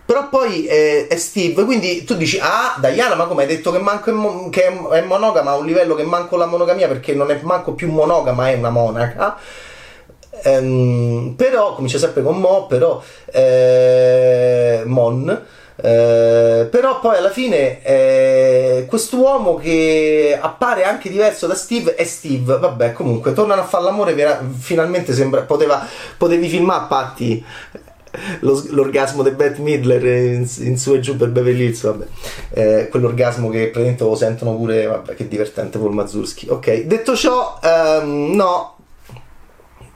però 0.05 0.29
poi 0.29 0.67
è, 0.67 1.07
è 1.07 1.17
Steve, 1.19 1.65
quindi 1.65 2.03
tu 2.03 2.17
dici, 2.17 2.41
ah, 2.43 2.75
Diana, 2.81 3.15
ma 3.15 3.27
come 3.27 3.43
hai 3.43 3.49
detto 3.49 3.71
che, 3.71 3.79
manco 3.79 4.11
è, 4.11 4.13
mo- 4.13 4.49
che 4.49 4.65
è 4.65 5.03
monogama 5.03 5.53
a 5.53 5.57
un 5.57 5.67
livello 5.67 5.95
che 5.95 6.03
manco 6.03 6.37
la 6.37 6.47
monogamia 6.47 6.89
perché 6.89 7.15
non 7.15 7.31
è 7.31 7.39
manco 7.43 7.75
più 7.75 7.93
monogama, 7.93 8.51
è 8.51 8.55
una 8.55 8.71
monaca. 8.71 9.39
Um, 10.45 11.35
però 11.37 11.75
comincia 11.75 11.99
sempre 11.99 12.23
con 12.23 12.39
Mo, 12.39 12.67
però 12.67 13.03
eh, 13.33 14.83
Mon. 14.85 15.47
Eh, 15.81 16.67
però 16.69 16.99
poi 16.99 17.19
alla 17.19 17.31
fine 17.31 17.85
eh, 17.85 18.87
quest'uomo 18.89 19.55
che 19.55 20.37
appare 20.41 20.83
anche 20.83 21.09
diverso 21.09 21.47
da 21.47 21.55
Steve 21.55 21.95
è 21.95 22.05
Steve. 22.05 22.59
Vabbè, 22.59 22.93
comunque 22.93 23.33
tornano 23.33 23.61
a 23.61 23.65
fare 23.65 23.85
l'amore. 23.85 24.15
Vera- 24.15 24.43
finalmente 24.59 25.13
sembra, 25.13 25.43
poteva, 25.43 25.87
potevi 26.17 26.49
filmare 26.49 26.83
a 26.83 26.87
patti 26.87 27.45
lo, 28.41 28.63
l'orgasmo 28.71 29.23
di 29.23 29.31
Beth 29.31 29.59
Midler 29.59 30.05
in, 30.05 30.49
in, 30.61 30.79
su 30.79 30.95
e 30.95 31.01
giù 31.01 31.17
per 31.17 31.29
Beverly 31.29 31.67
Hills. 31.67 31.83
Vabbè, 31.83 32.07
eh, 32.51 32.89
quell'orgasmo 32.89 33.49
che 33.49 33.69
praticamente 33.69 34.05
lo 34.05 34.17
sentono 34.17 34.57
pure. 34.57 34.87
Vabbè, 34.87 35.15
che 35.15 35.29
divertente 35.29 35.79
Paul 35.79 35.95
Mazzurski. 35.95 36.49
Ok, 36.49 36.83
detto 36.83 37.15
ciò, 37.15 37.59
um, 37.63 38.35
no. 38.35 38.78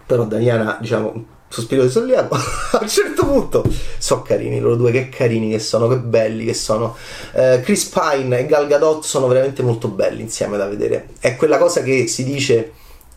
Però 0.07 0.25
Diana, 0.25 0.79
diciamo, 0.81 1.25
sospiro 1.53 1.83
di 1.83 1.91
sollievo. 1.91 2.35
a 2.73 2.79
un 2.81 2.89
certo 2.89 3.27
punto 3.27 3.65
sono 3.99 4.23
carini 4.23 4.59
loro 4.59 4.77
due, 4.77 4.91
che 4.91 5.09
carini 5.09 5.51
che 5.51 5.59
sono, 5.59 5.87
che 5.87 5.99
belli 5.99 6.45
che 6.45 6.55
sono. 6.55 6.97
Uh, 7.33 7.61
Chris 7.61 7.85
Pine 7.85 8.39
e 8.39 8.47
Gal 8.47 8.67
Gadot 8.67 9.05
sono 9.05 9.27
veramente 9.27 9.63
molto 9.63 9.89
belli 9.89 10.23
insieme 10.23 10.57
da 10.57 10.67
vedere. 10.67 11.09
È 11.21 11.37
quella 11.37 11.59
cosa 11.59 11.83
che 11.83 12.07
si 12.07 12.25
dice 12.25 12.73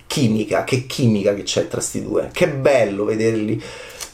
chimica, 0.07 0.63
che 0.63 0.85
chimica 0.85 1.33
che 1.33 1.43
c'è 1.43 1.67
tra 1.67 1.81
sti 1.81 2.03
due. 2.03 2.29
Che 2.31 2.49
bello 2.49 3.05
vederli. 3.05 3.61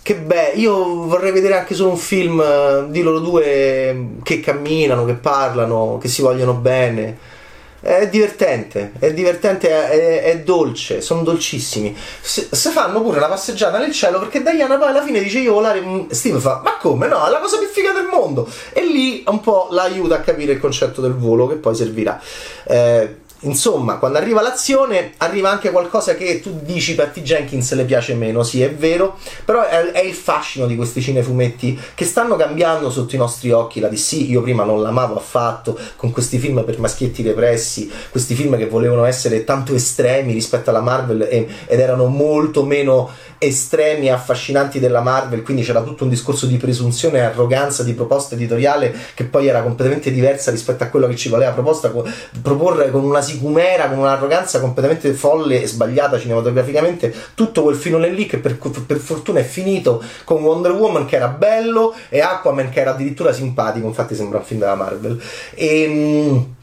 Che 0.04 0.16
bello, 0.16 0.60
io 0.60 1.06
vorrei 1.06 1.32
vedere 1.32 1.58
anche 1.58 1.76
solo 1.76 1.92
un 1.92 1.98
film 1.98 2.42
eh, 2.42 2.86
di 2.90 3.02
loro 3.02 3.20
due 3.20 4.16
che 4.24 4.40
camminano, 4.40 5.06
che 5.06 5.14
parlano, 5.14 5.98
che 6.00 6.08
si 6.08 6.22
vogliono 6.22 6.54
bene 6.54 7.40
è 7.82 8.08
divertente, 8.08 8.94
è 9.00 9.12
divertente, 9.12 9.70
è, 9.70 10.24
è 10.24 10.40
dolce, 10.40 11.02
sono 11.02 11.24
dolcissimi. 11.24 11.96
Se, 12.22 12.48
fanno 12.70 13.02
pure 13.02 13.18
una 13.18 13.28
passeggiata 13.28 13.80
nel 13.80 13.92
cielo 13.92 14.20
perché 14.20 14.42
Diana 14.42 14.78
poi 14.78 14.90
alla 14.90 15.04
fine 15.04 15.20
dice 15.20 15.40
io 15.40 15.54
volare, 15.54 15.82
mm, 15.82 16.10
Steve 16.10 16.40
fa 16.40 16.62
ma 16.64 16.78
come 16.78 17.08
no, 17.08 17.26
è 17.26 17.30
la 17.30 17.40
cosa 17.40 17.58
più 17.58 17.68
figa 17.68 17.92
del 17.92 18.08
mondo 18.12 18.48
e 18.72 18.86
lì 18.86 19.24
un 19.26 19.42
po' 19.42 19.70
l'aiuta 19.72 20.16
a 20.16 20.20
capire 20.20 20.54
il 20.54 20.60
concetto 20.60 21.02
del 21.02 21.14
volo 21.16 21.48
che 21.48 21.56
poi 21.56 21.76
servirà. 21.76 22.22
Eh, 22.66 23.18
Insomma, 23.44 23.98
quando 23.98 24.20
arriva 24.20 24.42
l'azione, 24.42 25.14
arriva 25.18 25.50
anche 25.50 25.72
qualcosa 25.72 26.14
che 26.14 26.42
tu 26.42 26.60
dici 26.62 26.94
Patty 26.94 27.22
Jenkins 27.22 27.74
le 27.74 27.86
piace 27.86 28.14
meno, 28.14 28.44
sì, 28.44 28.62
è 28.62 28.72
vero, 28.72 29.18
però 29.44 29.64
è, 29.64 29.92
è, 29.92 30.02
il 30.02 30.14
fascino 30.14 30.68
di 30.68 30.76
questi 30.76 31.02
cinefumetti 31.02 31.80
che 31.96 32.06
stanno 32.06 32.36
cambiando 32.36 32.92
sotto 32.92 33.16
i 33.16 33.18
nostri 33.18 33.52
occhi. 33.52 33.80
La 33.80 33.88
DC 33.88 34.12
io 34.12 34.42
prima 34.42 34.64
non 34.64 34.82
l'amavo 34.82 35.16
affatto, 35.16 35.78
con 35.96 36.12
questi 36.12 36.38
film 36.38 36.64
per 36.64 36.78
maschietti 36.80 37.24
repressi, 37.24 37.92
questi 38.12 38.36
film 38.36 38.58
che 38.58 38.68
volevano 38.68 39.06
essere 39.06 39.44
tanto 39.44 39.74
estremi 39.74 40.34
rispetto 40.34 40.70
alla 40.70 40.82
Marvel 40.82 41.24
e, 41.24 41.48
ed 41.66 41.80
erano 41.80 42.06
molto 42.06 42.64
meno 42.64 43.10
estremi 43.44 44.06
e 44.06 44.12
affascinanti 44.12 44.80
della 44.80 45.02
Marvel, 45.02 45.42
quindi 45.42 45.64
c'era 45.64 45.82
tutto 45.82 46.04
un 46.04 46.12
discorso 46.12 46.46
di 46.46 46.58
presunzione 46.58 47.18
e 47.18 47.22
arroganza 47.22 47.82
di 47.82 47.94
proposta 47.94 48.36
editoriale 48.36 48.94
che 49.16 49.24
poi 49.24 49.48
era 49.48 49.64
completamente 49.64 50.12
diversa 50.12 50.52
rispetto 50.52 50.84
a 50.84 50.88
quello 50.88 51.08
che 51.08 51.16
ci 51.16 51.28
voleva 51.28 51.50
proposta, 51.50 51.92
proporre 52.40 52.92
con 52.92 53.04
una 53.04 53.24
sicumera, 53.24 53.88
con 53.88 53.98
un'arroganza 53.98 54.60
completamente 54.60 55.14
folle 55.14 55.64
e 55.64 55.66
sbagliata 55.66 56.20
cinematograficamente 56.20 57.12
tutto 57.34 57.64
quel 57.64 57.76
filone 57.76 58.10
lì 58.10 58.28
che 58.28 58.38
per, 58.38 58.60
per 58.86 58.98
fortuna 58.98 59.40
è 59.40 59.44
finito 59.44 60.04
con 60.24 60.44
Wonder 60.44 60.74
Woman 60.74 61.06
che 61.06 61.16
era 61.16 61.30
bello 61.30 61.96
e 62.10 62.20
Aquaman 62.20 62.70
che 62.70 62.82
era 62.82 62.92
addirittura 62.92 63.34
simpatico, 63.34 63.88
infatti 63.88 64.14
sembra 64.14 64.38
un 64.38 64.46
film 64.46 64.60
della 64.60 64.76
Marvel. 64.76 65.20
E, 65.56 65.82
ehm, 65.82 66.56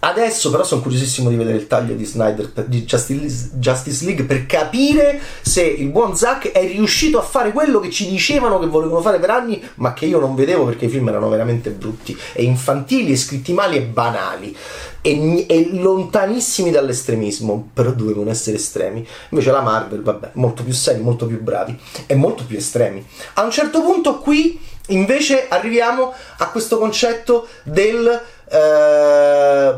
Adesso 0.00 0.50
però 0.50 0.64
sono 0.64 0.82
curiosissimo 0.82 1.28
di 1.28 1.36
vedere 1.36 1.56
il 1.56 1.66
taglio 1.66 1.94
di 1.94 2.04
Snyder 2.04 2.50
di 2.66 2.84
Justice, 2.84 4.04
League 4.04 4.24
per 4.24 4.46
capire 4.46 5.20
se 5.42 5.62
il 5.62 5.88
buon 5.88 6.16
Zack 6.16 6.52
è 6.52 6.66
riuscito 6.66 7.18
a 7.18 7.22
fare 7.22 7.52
quello 7.52 7.80
che 7.80 7.90
ci 7.90 8.08
dicevano 8.08 8.58
che 8.58 8.66
volevano 8.66 9.00
fare 9.00 9.18
per 9.18 9.30
anni, 9.30 9.62
ma 9.76 9.92
che 9.92 10.06
io 10.06 10.20
non 10.20 10.34
vedevo 10.34 10.64
perché 10.64 10.86
i 10.86 10.88
film 10.88 11.08
erano 11.08 11.28
veramente 11.28 11.70
brutti 11.70 12.16
e 12.32 12.44
infantili 12.44 13.12
e 13.12 13.16
scritti 13.16 13.52
mali 13.52 13.76
e 13.76 13.82
banali 13.82 14.56
e, 15.00 15.46
e 15.48 15.68
lontanissimi 15.72 16.70
dall'estremismo, 16.70 17.70
però 17.72 17.90
dovevano 17.90 18.30
essere 18.30 18.56
estremi. 18.56 19.06
Invece 19.30 19.50
la 19.50 19.60
Marvel, 19.60 20.02
vabbè, 20.02 20.30
molto 20.34 20.62
più 20.62 20.72
seri, 20.72 21.00
molto 21.00 21.26
più 21.26 21.42
bravi 21.42 21.78
e 22.06 22.14
molto 22.14 22.44
più 22.44 22.56
estremi. 22.56 23.04
A 23.34 23.42
un 23.42 23.50
certo 23.50 23.82
punto 23.82 24.18
qui 24.18 24.60
invece 24.88 25.48
arriviamo 25.48 26.12
a 26.38 26.48
questo 26.50 26.78
concetto 26.78 27.46
del 27.62 28.20
eh, 28.48 29.74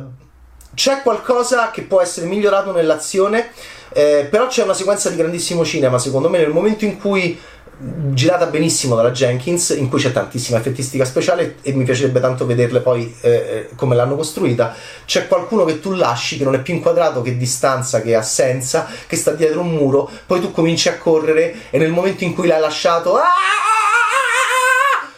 c'è 0.75 1.03
qualcosa 1.03 1.71
che 1.71 1.83
può 1.83 2.01
essere 2.01 2.27
migliorato 2.27 2.73
nell'azione, 2.73 3.51
eh, 3.93 4.27
però 4.31 4.47
c'è 4.47 4.63
una 4.63 4.75
sequenza 4.75 5.09
di 5.09 5.17
grandissimo 5.17 5.65
cinema, 5.65 5.99
secondo 5.99 6.29
me, 6.29 6.39
nel 6.39 6.51
momento 6.51 6.85
in 6.85 6.99
cui 6.99 7.39
girata 7.79 8.47
benissimo 8.47 8.97
dalla 8.97 9.11
Jenkins 9.11 9.69
in 9.77 9.91
cui 9.91 9.99
c'è 9.99 10.11
tantissima 10.11 10.59
effettistica 10.59 11.05
speciale 11.05 11.57
e 11.61 11.73
mi 11.73 11.85
piacerebbe 11.85 12.21
tanto 12.21 12.47
vederle 12.47 12.81
poi 12.81 13.15
eh, 13.21 13.31
eh, 13.31 13.69
come 13.77 13.95
l'hanno 13.95 14.17
costruita 14.17 14.75
c'è 15.05 15.29
qualcuno 15.29 15.65
che 15.65 15.79
tu 15.79 15.93
lasci 15.93 16.39
che 16.39 16.45
non 16.45 16.55
è 16.55 16.63
più 16.63 16.73
inquadrato 16.73 17.21
che 17.21 17.37
distanza 17.37 18.01
che 18.01 18.15
assenza 18.15 18.87
che 19.07 19.17
sta 19.17 19.33
dietro 19.33 19.61
un 19.61 19.73
muro 19.73 20.09
poi 20.25 20.41
tu 20.41 20.53
cominci 20.53 20.89
a 20.89 20.97
correre 20.97 21.55
e 21.69 21.77
nel 21.77 21.91
momento 21.91 22.25
in 22.25 22.33
cui 22.33 22.47
l'hai 22.47 22.61
lasciato 22.61 23.19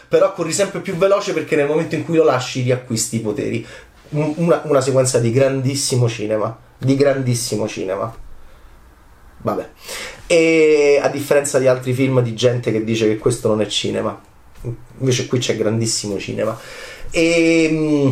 però 0.09 0.33
corri 0.33 0.51
sempre 0.51 0.79
più 0.79 0.95
veloce 0.95 1.33
perché 1.33 1.55
nel 1.55 1.67
momento 1.67 1.93
in 1.93 2.03
cui 2.03 2.17
lo 2.17 2.23
lasci 2.23 2.61
riacquisti 2.63 3.17
i 3.17 3.19
poteri. 3.19 3.65
Una, 4.09 4.61
una 4.65 4.81
sequenza 4.81 5.19
di 5.19 5.31
grandissimo 5.31 6.09
cinema. 6.09 6.57
Di 6.79 6.95
grandissimo 6.95 7.67
cinema. 7.67 8.11
Vabbè. 9.41 9.69
E 10.25 10.99
a 11.01 11.07
differenza 11.09 11.59
di 11.59 11.67
altri 11.67 11.93
film 11.93 12.21
di 12.21 12.33
gente 12.33 12.71
che 12.71 12.83
dice 12.83 13.07
che 13.07 13.17
questo 13.19 13.49
non 13.49 13.61
è 13.61 13.67
cinema. 13.67 14.19
Invece 14.97 15.27
qui 15.27 15.37
c'è 15.37 15.55
grandissimo 15.55 16.17
cinema. 16.17 16.57
E 17.11 17.69
mm, 17.71 18.09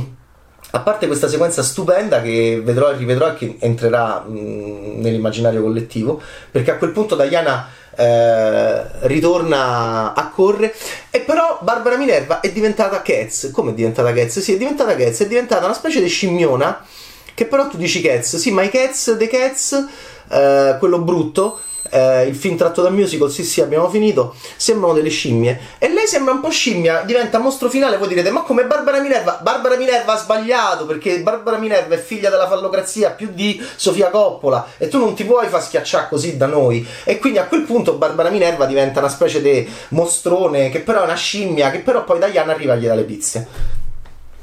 a 0.71 0.79
parte 0.81 1.07
questa 1.07 1.27
sequenza 1.27 1.63
stupenda 1.63 2.21
che 2.21 2.61
vedrò 2.63 2.91
e 2.91 2.97
rivedrò 2.97 3.29
e 3.29 3.33
che 3.33 3.55
entrerà 3.59 4.19
mh, 4.19 4.37
mm, 4.37 5.01
nell'immaginario 5.01 5.61
collettivo 5.61 6.21
perché 6.51 6.71
a 6.71 6.77
quel 6.77 6.91
punto 6.91 7.15
Diana 7.15 7.67
eh, 7.97 8.83
ritorna 9.07 10.13
a 10.13 10.29
correre. 10.29 10.73
E 11.09 11.19
però 11.21 11.59
Barbara 11.61 11.97
Minerva 11.97 12.39
è 12.39 12.51
diventata 12.51 13.01
Cats. 13.01 13.49
Come 13.51 13.71
è 13.71 13.73
diventata 13.73 14.13
Cats? 14.13 14.39
sì 14.39 14.53
è 14.53 14.57
diventata 14.57 14.95
Cats. 14.95 15.21
È 15.21 15.27
diventata 15.27 15.65
una 15.65 15.73
specie 15.73 16.01
di 16.01 16.07
scimmiona 16.07 16.85
che 17.33 17.45
però 17.45 17.67
tu 17.67 17.77
dici 17.77 18.01
Cats. 18.01 18.37
Sì 18.37 18.51
ma 18.51 18.61
i 18.61 18.69
Cats 18.69 19.15
The 19.17 19.27
Cats 19.27 19.87
eh, 20.29 20.75
quello 20.79 20.99
brutto 20.99 21.59
eh, 21.91 22.23
il 22.27 22.35
film 22.35 22.57
tratto 22.57 22.81
dal 22.81 22.93
musical, 22.93 23.31
sì 23.31 23.43
sì 23.43 23.61
abbiamo 23.61 23.89
finito, 23.89 24.35
sembrano 24.55 24.93
delle 24.93 25.09
scimmie. 25.09 25.59
E 25.77 25.89
lei 25.89 26.07
sembra 26.07 26.33
un 26.33 26.41
po' 26.41 26.49
scimmia, 26.49 27.01
diventa 27.01 27.39
mostro 27.39 27.69
finale, 27.69 27.97
voi 27.97 28.07
direte 28.07 28.29
ma 28.29 28.41
come 28.41 28.65
Barbara 28.65 28.99
Minerva? 28.99 29.39
Barbara 29.41 29.75
Minerva 29.77 30.13
ha 30.13 30.17
sbagliato 30.17 30.85
perché 30.85 31.19
Barbara 31.21 31.57
Minerva 31.57 31.95
è 31.95 31.99
figlia 31.99 32.29
della 32.29 32.47
fallocrazia 32.47 33.11
più 33.11 33.29
di 33.33 33.61
Sofia 33.75 34.09
Coppola 34.09 34.67
e 34.77 34.87
tu 34.87 34.97
non 34.99 35.13
ti 35.13 35.23
puoi 35.23 35.47
far 35.47 35.63
schiacciare 35.63 36.07
così 36.09 36.37
da 36.37 36.47
noi. 36.47 36.85
E 37.03 37.19
quindi 37.19 37.39
a 37.39 37.45
quel 37.45 37.61
punto 37.61 37.93
Barbara 37.93 38.29
Minerva 38.29 38.65
diventa 38.65 38.99
una 38.99 39.09
specie 39.09 39.41
di 39.41 39.67
mostrone 39.89 40.69
che 40.69 40.79
però 40.79 41.01
è 41.01 41.03
una 41.03 41.15
scimmia 41.15 41.71
che 41.71 41.79
però 41.79 42.03
poi 42.03 42.19
Diana 42.19 42.53
arriva 42.53 42.73
a 42.73 42.75
gli 42.75 42.85
dalle 42.85 43.03
pizze 43.03 43.76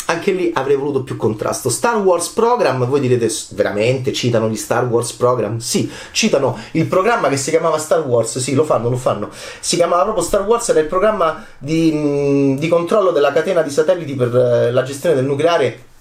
anche 0.07 0.33
lì 0.33 0.51
avrei 0.55 0.77
voluto 0.77 1.03
più 1.03 1.17
contrasto. 1.17 1.71
Star 1.71 1.97
Wars 1.97 2.29
Program, 2.29 2.87
voi 2.87 3.01
direte 3.01 3.33
veramente 3.51 4.13
citano 4.13 4.49
gli 4.49 4.57
Star 4.57 4.85
Wars 4.87 5.13
Program? 5.13 5.59
Sì, 5.59 5.91
citano 6.13 6.59
il 6.73 6.87
programma 6.87 7.29
che 7.29 7.37
si 7.37 7.51
chiamava 7.51 7.79
Star 7.79 8.07
Wars, 8.07 8.39
sì, 8.39 8.55
lo 8.55 8.65
fanno, 8.65 8.89
lo 8.91 8.97
fanno. 8.97 9.31
Si 9.61 9.77
chiamava 9.77 10.03
proprio 10.03 10.25
Star 10.25 10.43
Wars, 10.43 10.69
era 10.69 10.81
il 10.81 10.87
programma 10.87 11.45
di, 11.59 12.57
di 12.59 12.69
controllo 12.69 13.11
della 13.11 13.33
catena 13.33 13.63
di 13.63 13.71
satelliti 13.71 14.15
per 14.15 14.35
eh, 14.35 14.73
la 14.73 14.83
gestione 14.83 15.15
del 15.15 15.25
nucleare 15.25 15.93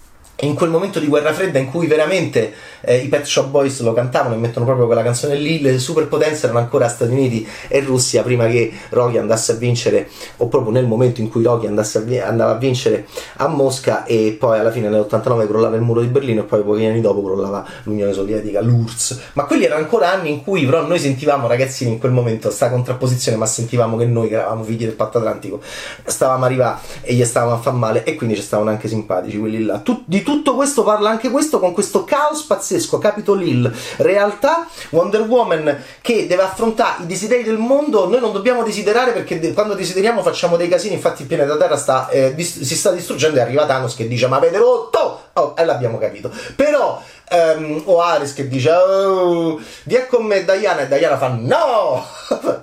in 0.46 0.56
quel 0.56 0.70
momento 0.70 1.00
di 1.00 1.08
guerra 1.08 1.34
fredda 1.34 1.60
in 1.60 1.70
cui 1.70 1.88
veramente 1.88 2.54
eh, 2.82 2.98
i 2.98 3.08
Pet 3.08 3.24
Shop 3.24 3.50
Boys 3.50 3.80
lo 3.82 3.94
cantavano 3.94 4.36
e 4.36 4.38
mettono 4.38 4.66
proprio 4.66 4.86
quella 4.86 5.04
canzone 5.04 5.36
lì, 5.36 5.62
le 5.62 5.80
superpotenze 5.80 6.46
erano 6.46 6.60
ancora 6.60 6.88
Stati 6.88 7.12
Uniti 7.12 7.48
e 7.68 7.80
Russia 7.82 8.24
prima 8.24 8.48
che 8.48 8.72
Rocky 8.90 9.18
andasse 9.18 9.54
a 9.54 9.56
vincere 9.56 10.10
o 10.38 10.48
proprio 10.48 10.72
nel 10.72 10.86
momento 10.86 11.22
in 11.22 11.30
cui 11.30 11.44
Rocky 11.44 11.68
a 11.68 12.28
andava 12.28 12.52
a 12.52 12.58
vincere 12.58 13.08
a 13.38 13.48
Mosca 13.48 14.04
e 14.06 14.36
poi 14.38 14.60
alla 14.60 14.72
fine 14.72 14.90
nell'89 14.90 15.48
crollava 15.48 15.76
il 15.76 15.82
muro 15.82 16.02
di 16.02 16.08
Berlino 16.08 16.42
e 16.42 16.44
poi 16.44 16.62
pochi 16.64 16.86
anni 16.86 17.02
dopo 17.02 17.24
crollava 17.24 17.66
l'Unione 17.84 18.14
Sovietica, 18.14 18.62
l'URSS. 18.62 19.20
Ma 19.34 19.46
quelli 19.46 19.66
erano 19.66 19.82
ancora 19.82 20.12
anni 20.12 20.30
in 20.30 20.44
cui 20.44 20.66
però 20.66 20.86
noi 20.86 21.00
sentivamo 21.00 21.48
ragazzini 21.48 21.92
in 21.92 22.00
quel 22.00 22.12
momento 22.12 22.50
sta 22.50 22.70
contrapposizione 22.70 23.38
ma 23.38 23.46
sentivamo 23.46 23.98
che 23.98 24.06
noi 24.06 24.28
che 24.28 24.36
eravamo 24.36 24.64
figli 24.64 24.86
del 24.86 24.94
patto 24.94 25.18
atlantico 25.18 25.62
stavamo 26.04 26.44
a 26.44 26.48
arrivare 26.48 26.80
e 27.02 27.14
gli 27.14 27.24
stavamo 27.24 27.54
a 27.54 27.58
far 27.58 27.74
male 27.74 28.04
e 28.04 28.16
quindi 28.16 28.36
ci 28.36 28.42
stavano 28.42 28.70
anche 28.70 28.88
simpatici 28.88 29.40
quelli 29.40 29.64
là. 29.64 29.80
Tut- 29.80 30.04
di 30.06 30.22
tutto 30.34 30.56
questo 30.56 30.82
parla 30.82 31.12
anche 31.12 31.30
questo 31.30 31.60
con 31.60 31.74
questo 31.74 32.04
caos 32.04 32.42
pazzesco, 32.42 32.98
Capitol 32.98 33.44
Hill, 33.44 33.72
realtà, 33.98 34.68
Wonder 34.90 35.22
Woman 35.22 35.84
che 36.02 36.26
deve 36.26 36.42
affrontare 36.42 37.04
i 37.04 37.06
desideri 37.06 37.44
del 37.44 37.60
mondo, 37.60 38.10
noi 38.10 38.20
non 38.20 38.34
dobbiamo 38.34 38.64
desiderare 38.64 39.12
perché 39.12 39.40
de- 39.40 39.54
quando 39.54 39.76
desideriamo 39.76 40.24
facciamo 40.24 40.58
dei 40.58 40.68
casini, 40.68 40.96
infatti 40.96 41.22
il 41.22 41.28
pianeta 41.28 41.56
Terra 41.56 41.78
sta, 41.78 42.10
eh, 42.10 42.34
dis- 42.34 42.62
si 42.62 42.76
sta 42.76 42.90
distruggendo 42.90 43.38
e 43.38 43.42
arriva 43.42 43.68
Thanos 43.68 43.94
che 43.94 44.08
dice 44.08 44.26
ma 44.26 44.38
avete 44.38 44.58
rotto! 44.58 45.22
Oh, 45.34 45.54
e 45.56 45.66
l'abbiamo 45.66 46.00
capito. 46.00 46.32
Però 46.56 47.00
um, 47.30 47.84
o 47.86 48.02
Ares 48.02 48.34
che 48.34 48.48
dice 48.48 48.72
oh, 48.72 49.62
vieni 49.84 50.08
con 50.08 50.26
me 50.26 50.44
Diana 50.44 50.82
e 50.82 50.88
Diana 50.88 51.18
fa 51.18 51.28
no! 51.28 52.04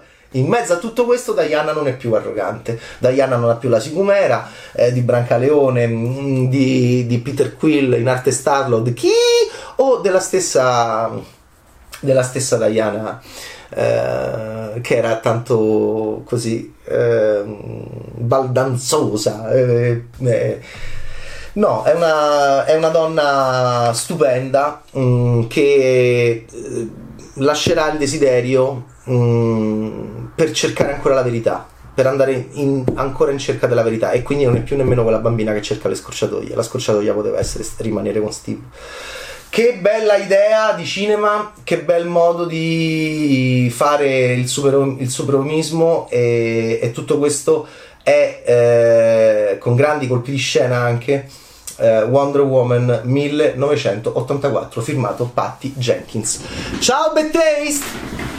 in 0.32 0.46
mezzo 0.46 0.74
a 0.74 0.76
tutto 0.76 1.06
questo 1.06 1.32
Diana 1.32 1.72
non 1.72 1.88
è 1.88 1.96
più 1.96 2.12
arrogante, 2.14 2.78
Diana 2.98 3.36
non 3.36 3.50
ha 3.50 3.56
più 3.56 3.68
la 3.68 3.80
sicumera 3.80 4.48
eh, 4.72 4.92
di 4.92 5.00
Brancaleone, 5.00 5.86
mm, 5.86 6.46
di, 6.46 7.06
di, 7.06 7.18
Peter 7.18 7.56
Quill 7.56 7.94
in 7.94 8.08
arte 8.08 8.30
Starlord, 8.30 8.92
chi? 8.92 9.10
O 9.76 9.98
della 9.98 10.20
stessa, 10.20 11.10
della 12.00 12.22
stessa 12.22 12.68
Diana 12.68 13.20
eh, 13.70 14.80
che 14.80 14.96
era 14.96 15.16
tanto 15.16 16.22
così 16.24 16.74
eh, 16.84 17.42
baldanzosa. 17.44 19.50
Eh, 19.52 20.04
no, 21.54 21.82
è 21.84 21.94
una, 21.94 22.64
è 22.64 22.76
una, 22.76 22.88
donna 22.88 23.90
stupenda 23.94 24.82
mh, 24.92 25.00
mm, 25.00 25.46
che 25.46 26.46
eh, 26.50 26.88
lascerà 27.34 27.92
il 27.92 27.98
desiderio 27.98 28.84
mh, 29.04 29.14
mm, 29.14 30.19
per 30.40 30.52
cercare 30.52 30.94
ancora 30.94 31.14
la 31.14 31.22
verità 31.22 31.68
per 31.92 32.06
andare 32.06 32.46
in, 32.52 32.82
ancora 32.94 33.30
in 33.30 33.36
cerca 33.36 33.66
della 33.66 33.82
verità 33.82 34.12
e 34.12 34.22
quindi 34.22 34.46
non 34.46 34.56
è 34.56 34.62
più 34.62 34.74
nemmeno 34.74 35.02
quella 35.02 35.18
bambina 35.18 35.52
che 35.52 35.60
cerca 35.60 35.86
le 35.86 35.94
scorciatoie 35.94 36.54
la 36.54 36.62
scorciatoia 36.62 37.12
poteva 37.12 37.38
essere 37.38 37.62
rimanere 37.76 38.22
con 38.22 38.32
Steve 38.32 38.60
che 39.50 39.76
bella 39.80 40.16
idea 40.16 40.72
di 40.72 40.86
cinema, 40.86 41.52
che 41.64 41.82
bel 41.82 42.06
modo 42.06 42.46
di 42.46 43.68
fare 43.74 44.32
il, 44.32 44.46
super, 44.46 44.94
il 44.98 45.10
superomismo 45.10 46.08
e, 46.08 46.78
e, 46.80 46.92
tutto 46.92 47.18
questo 47.18 47.66
è 48.02 48.42
eh, 48.46 49.58
con 49.58 49.74
grandi 49.74 50.06
colpi 50.06 50.30
di 50.30 50.36
scena 50.36 50.76
anche 50.76 51.28
eh, 51.78 52.02
Wonder 52.02 52.42
Woman 52.42 53.00
1984 53.02 54.80
firmato 54.80 55.28
Patty 55.34 55.72
Jenkins. 55.76 56.42
Ciao 56.78 57.12
Bad! 57.12 58.29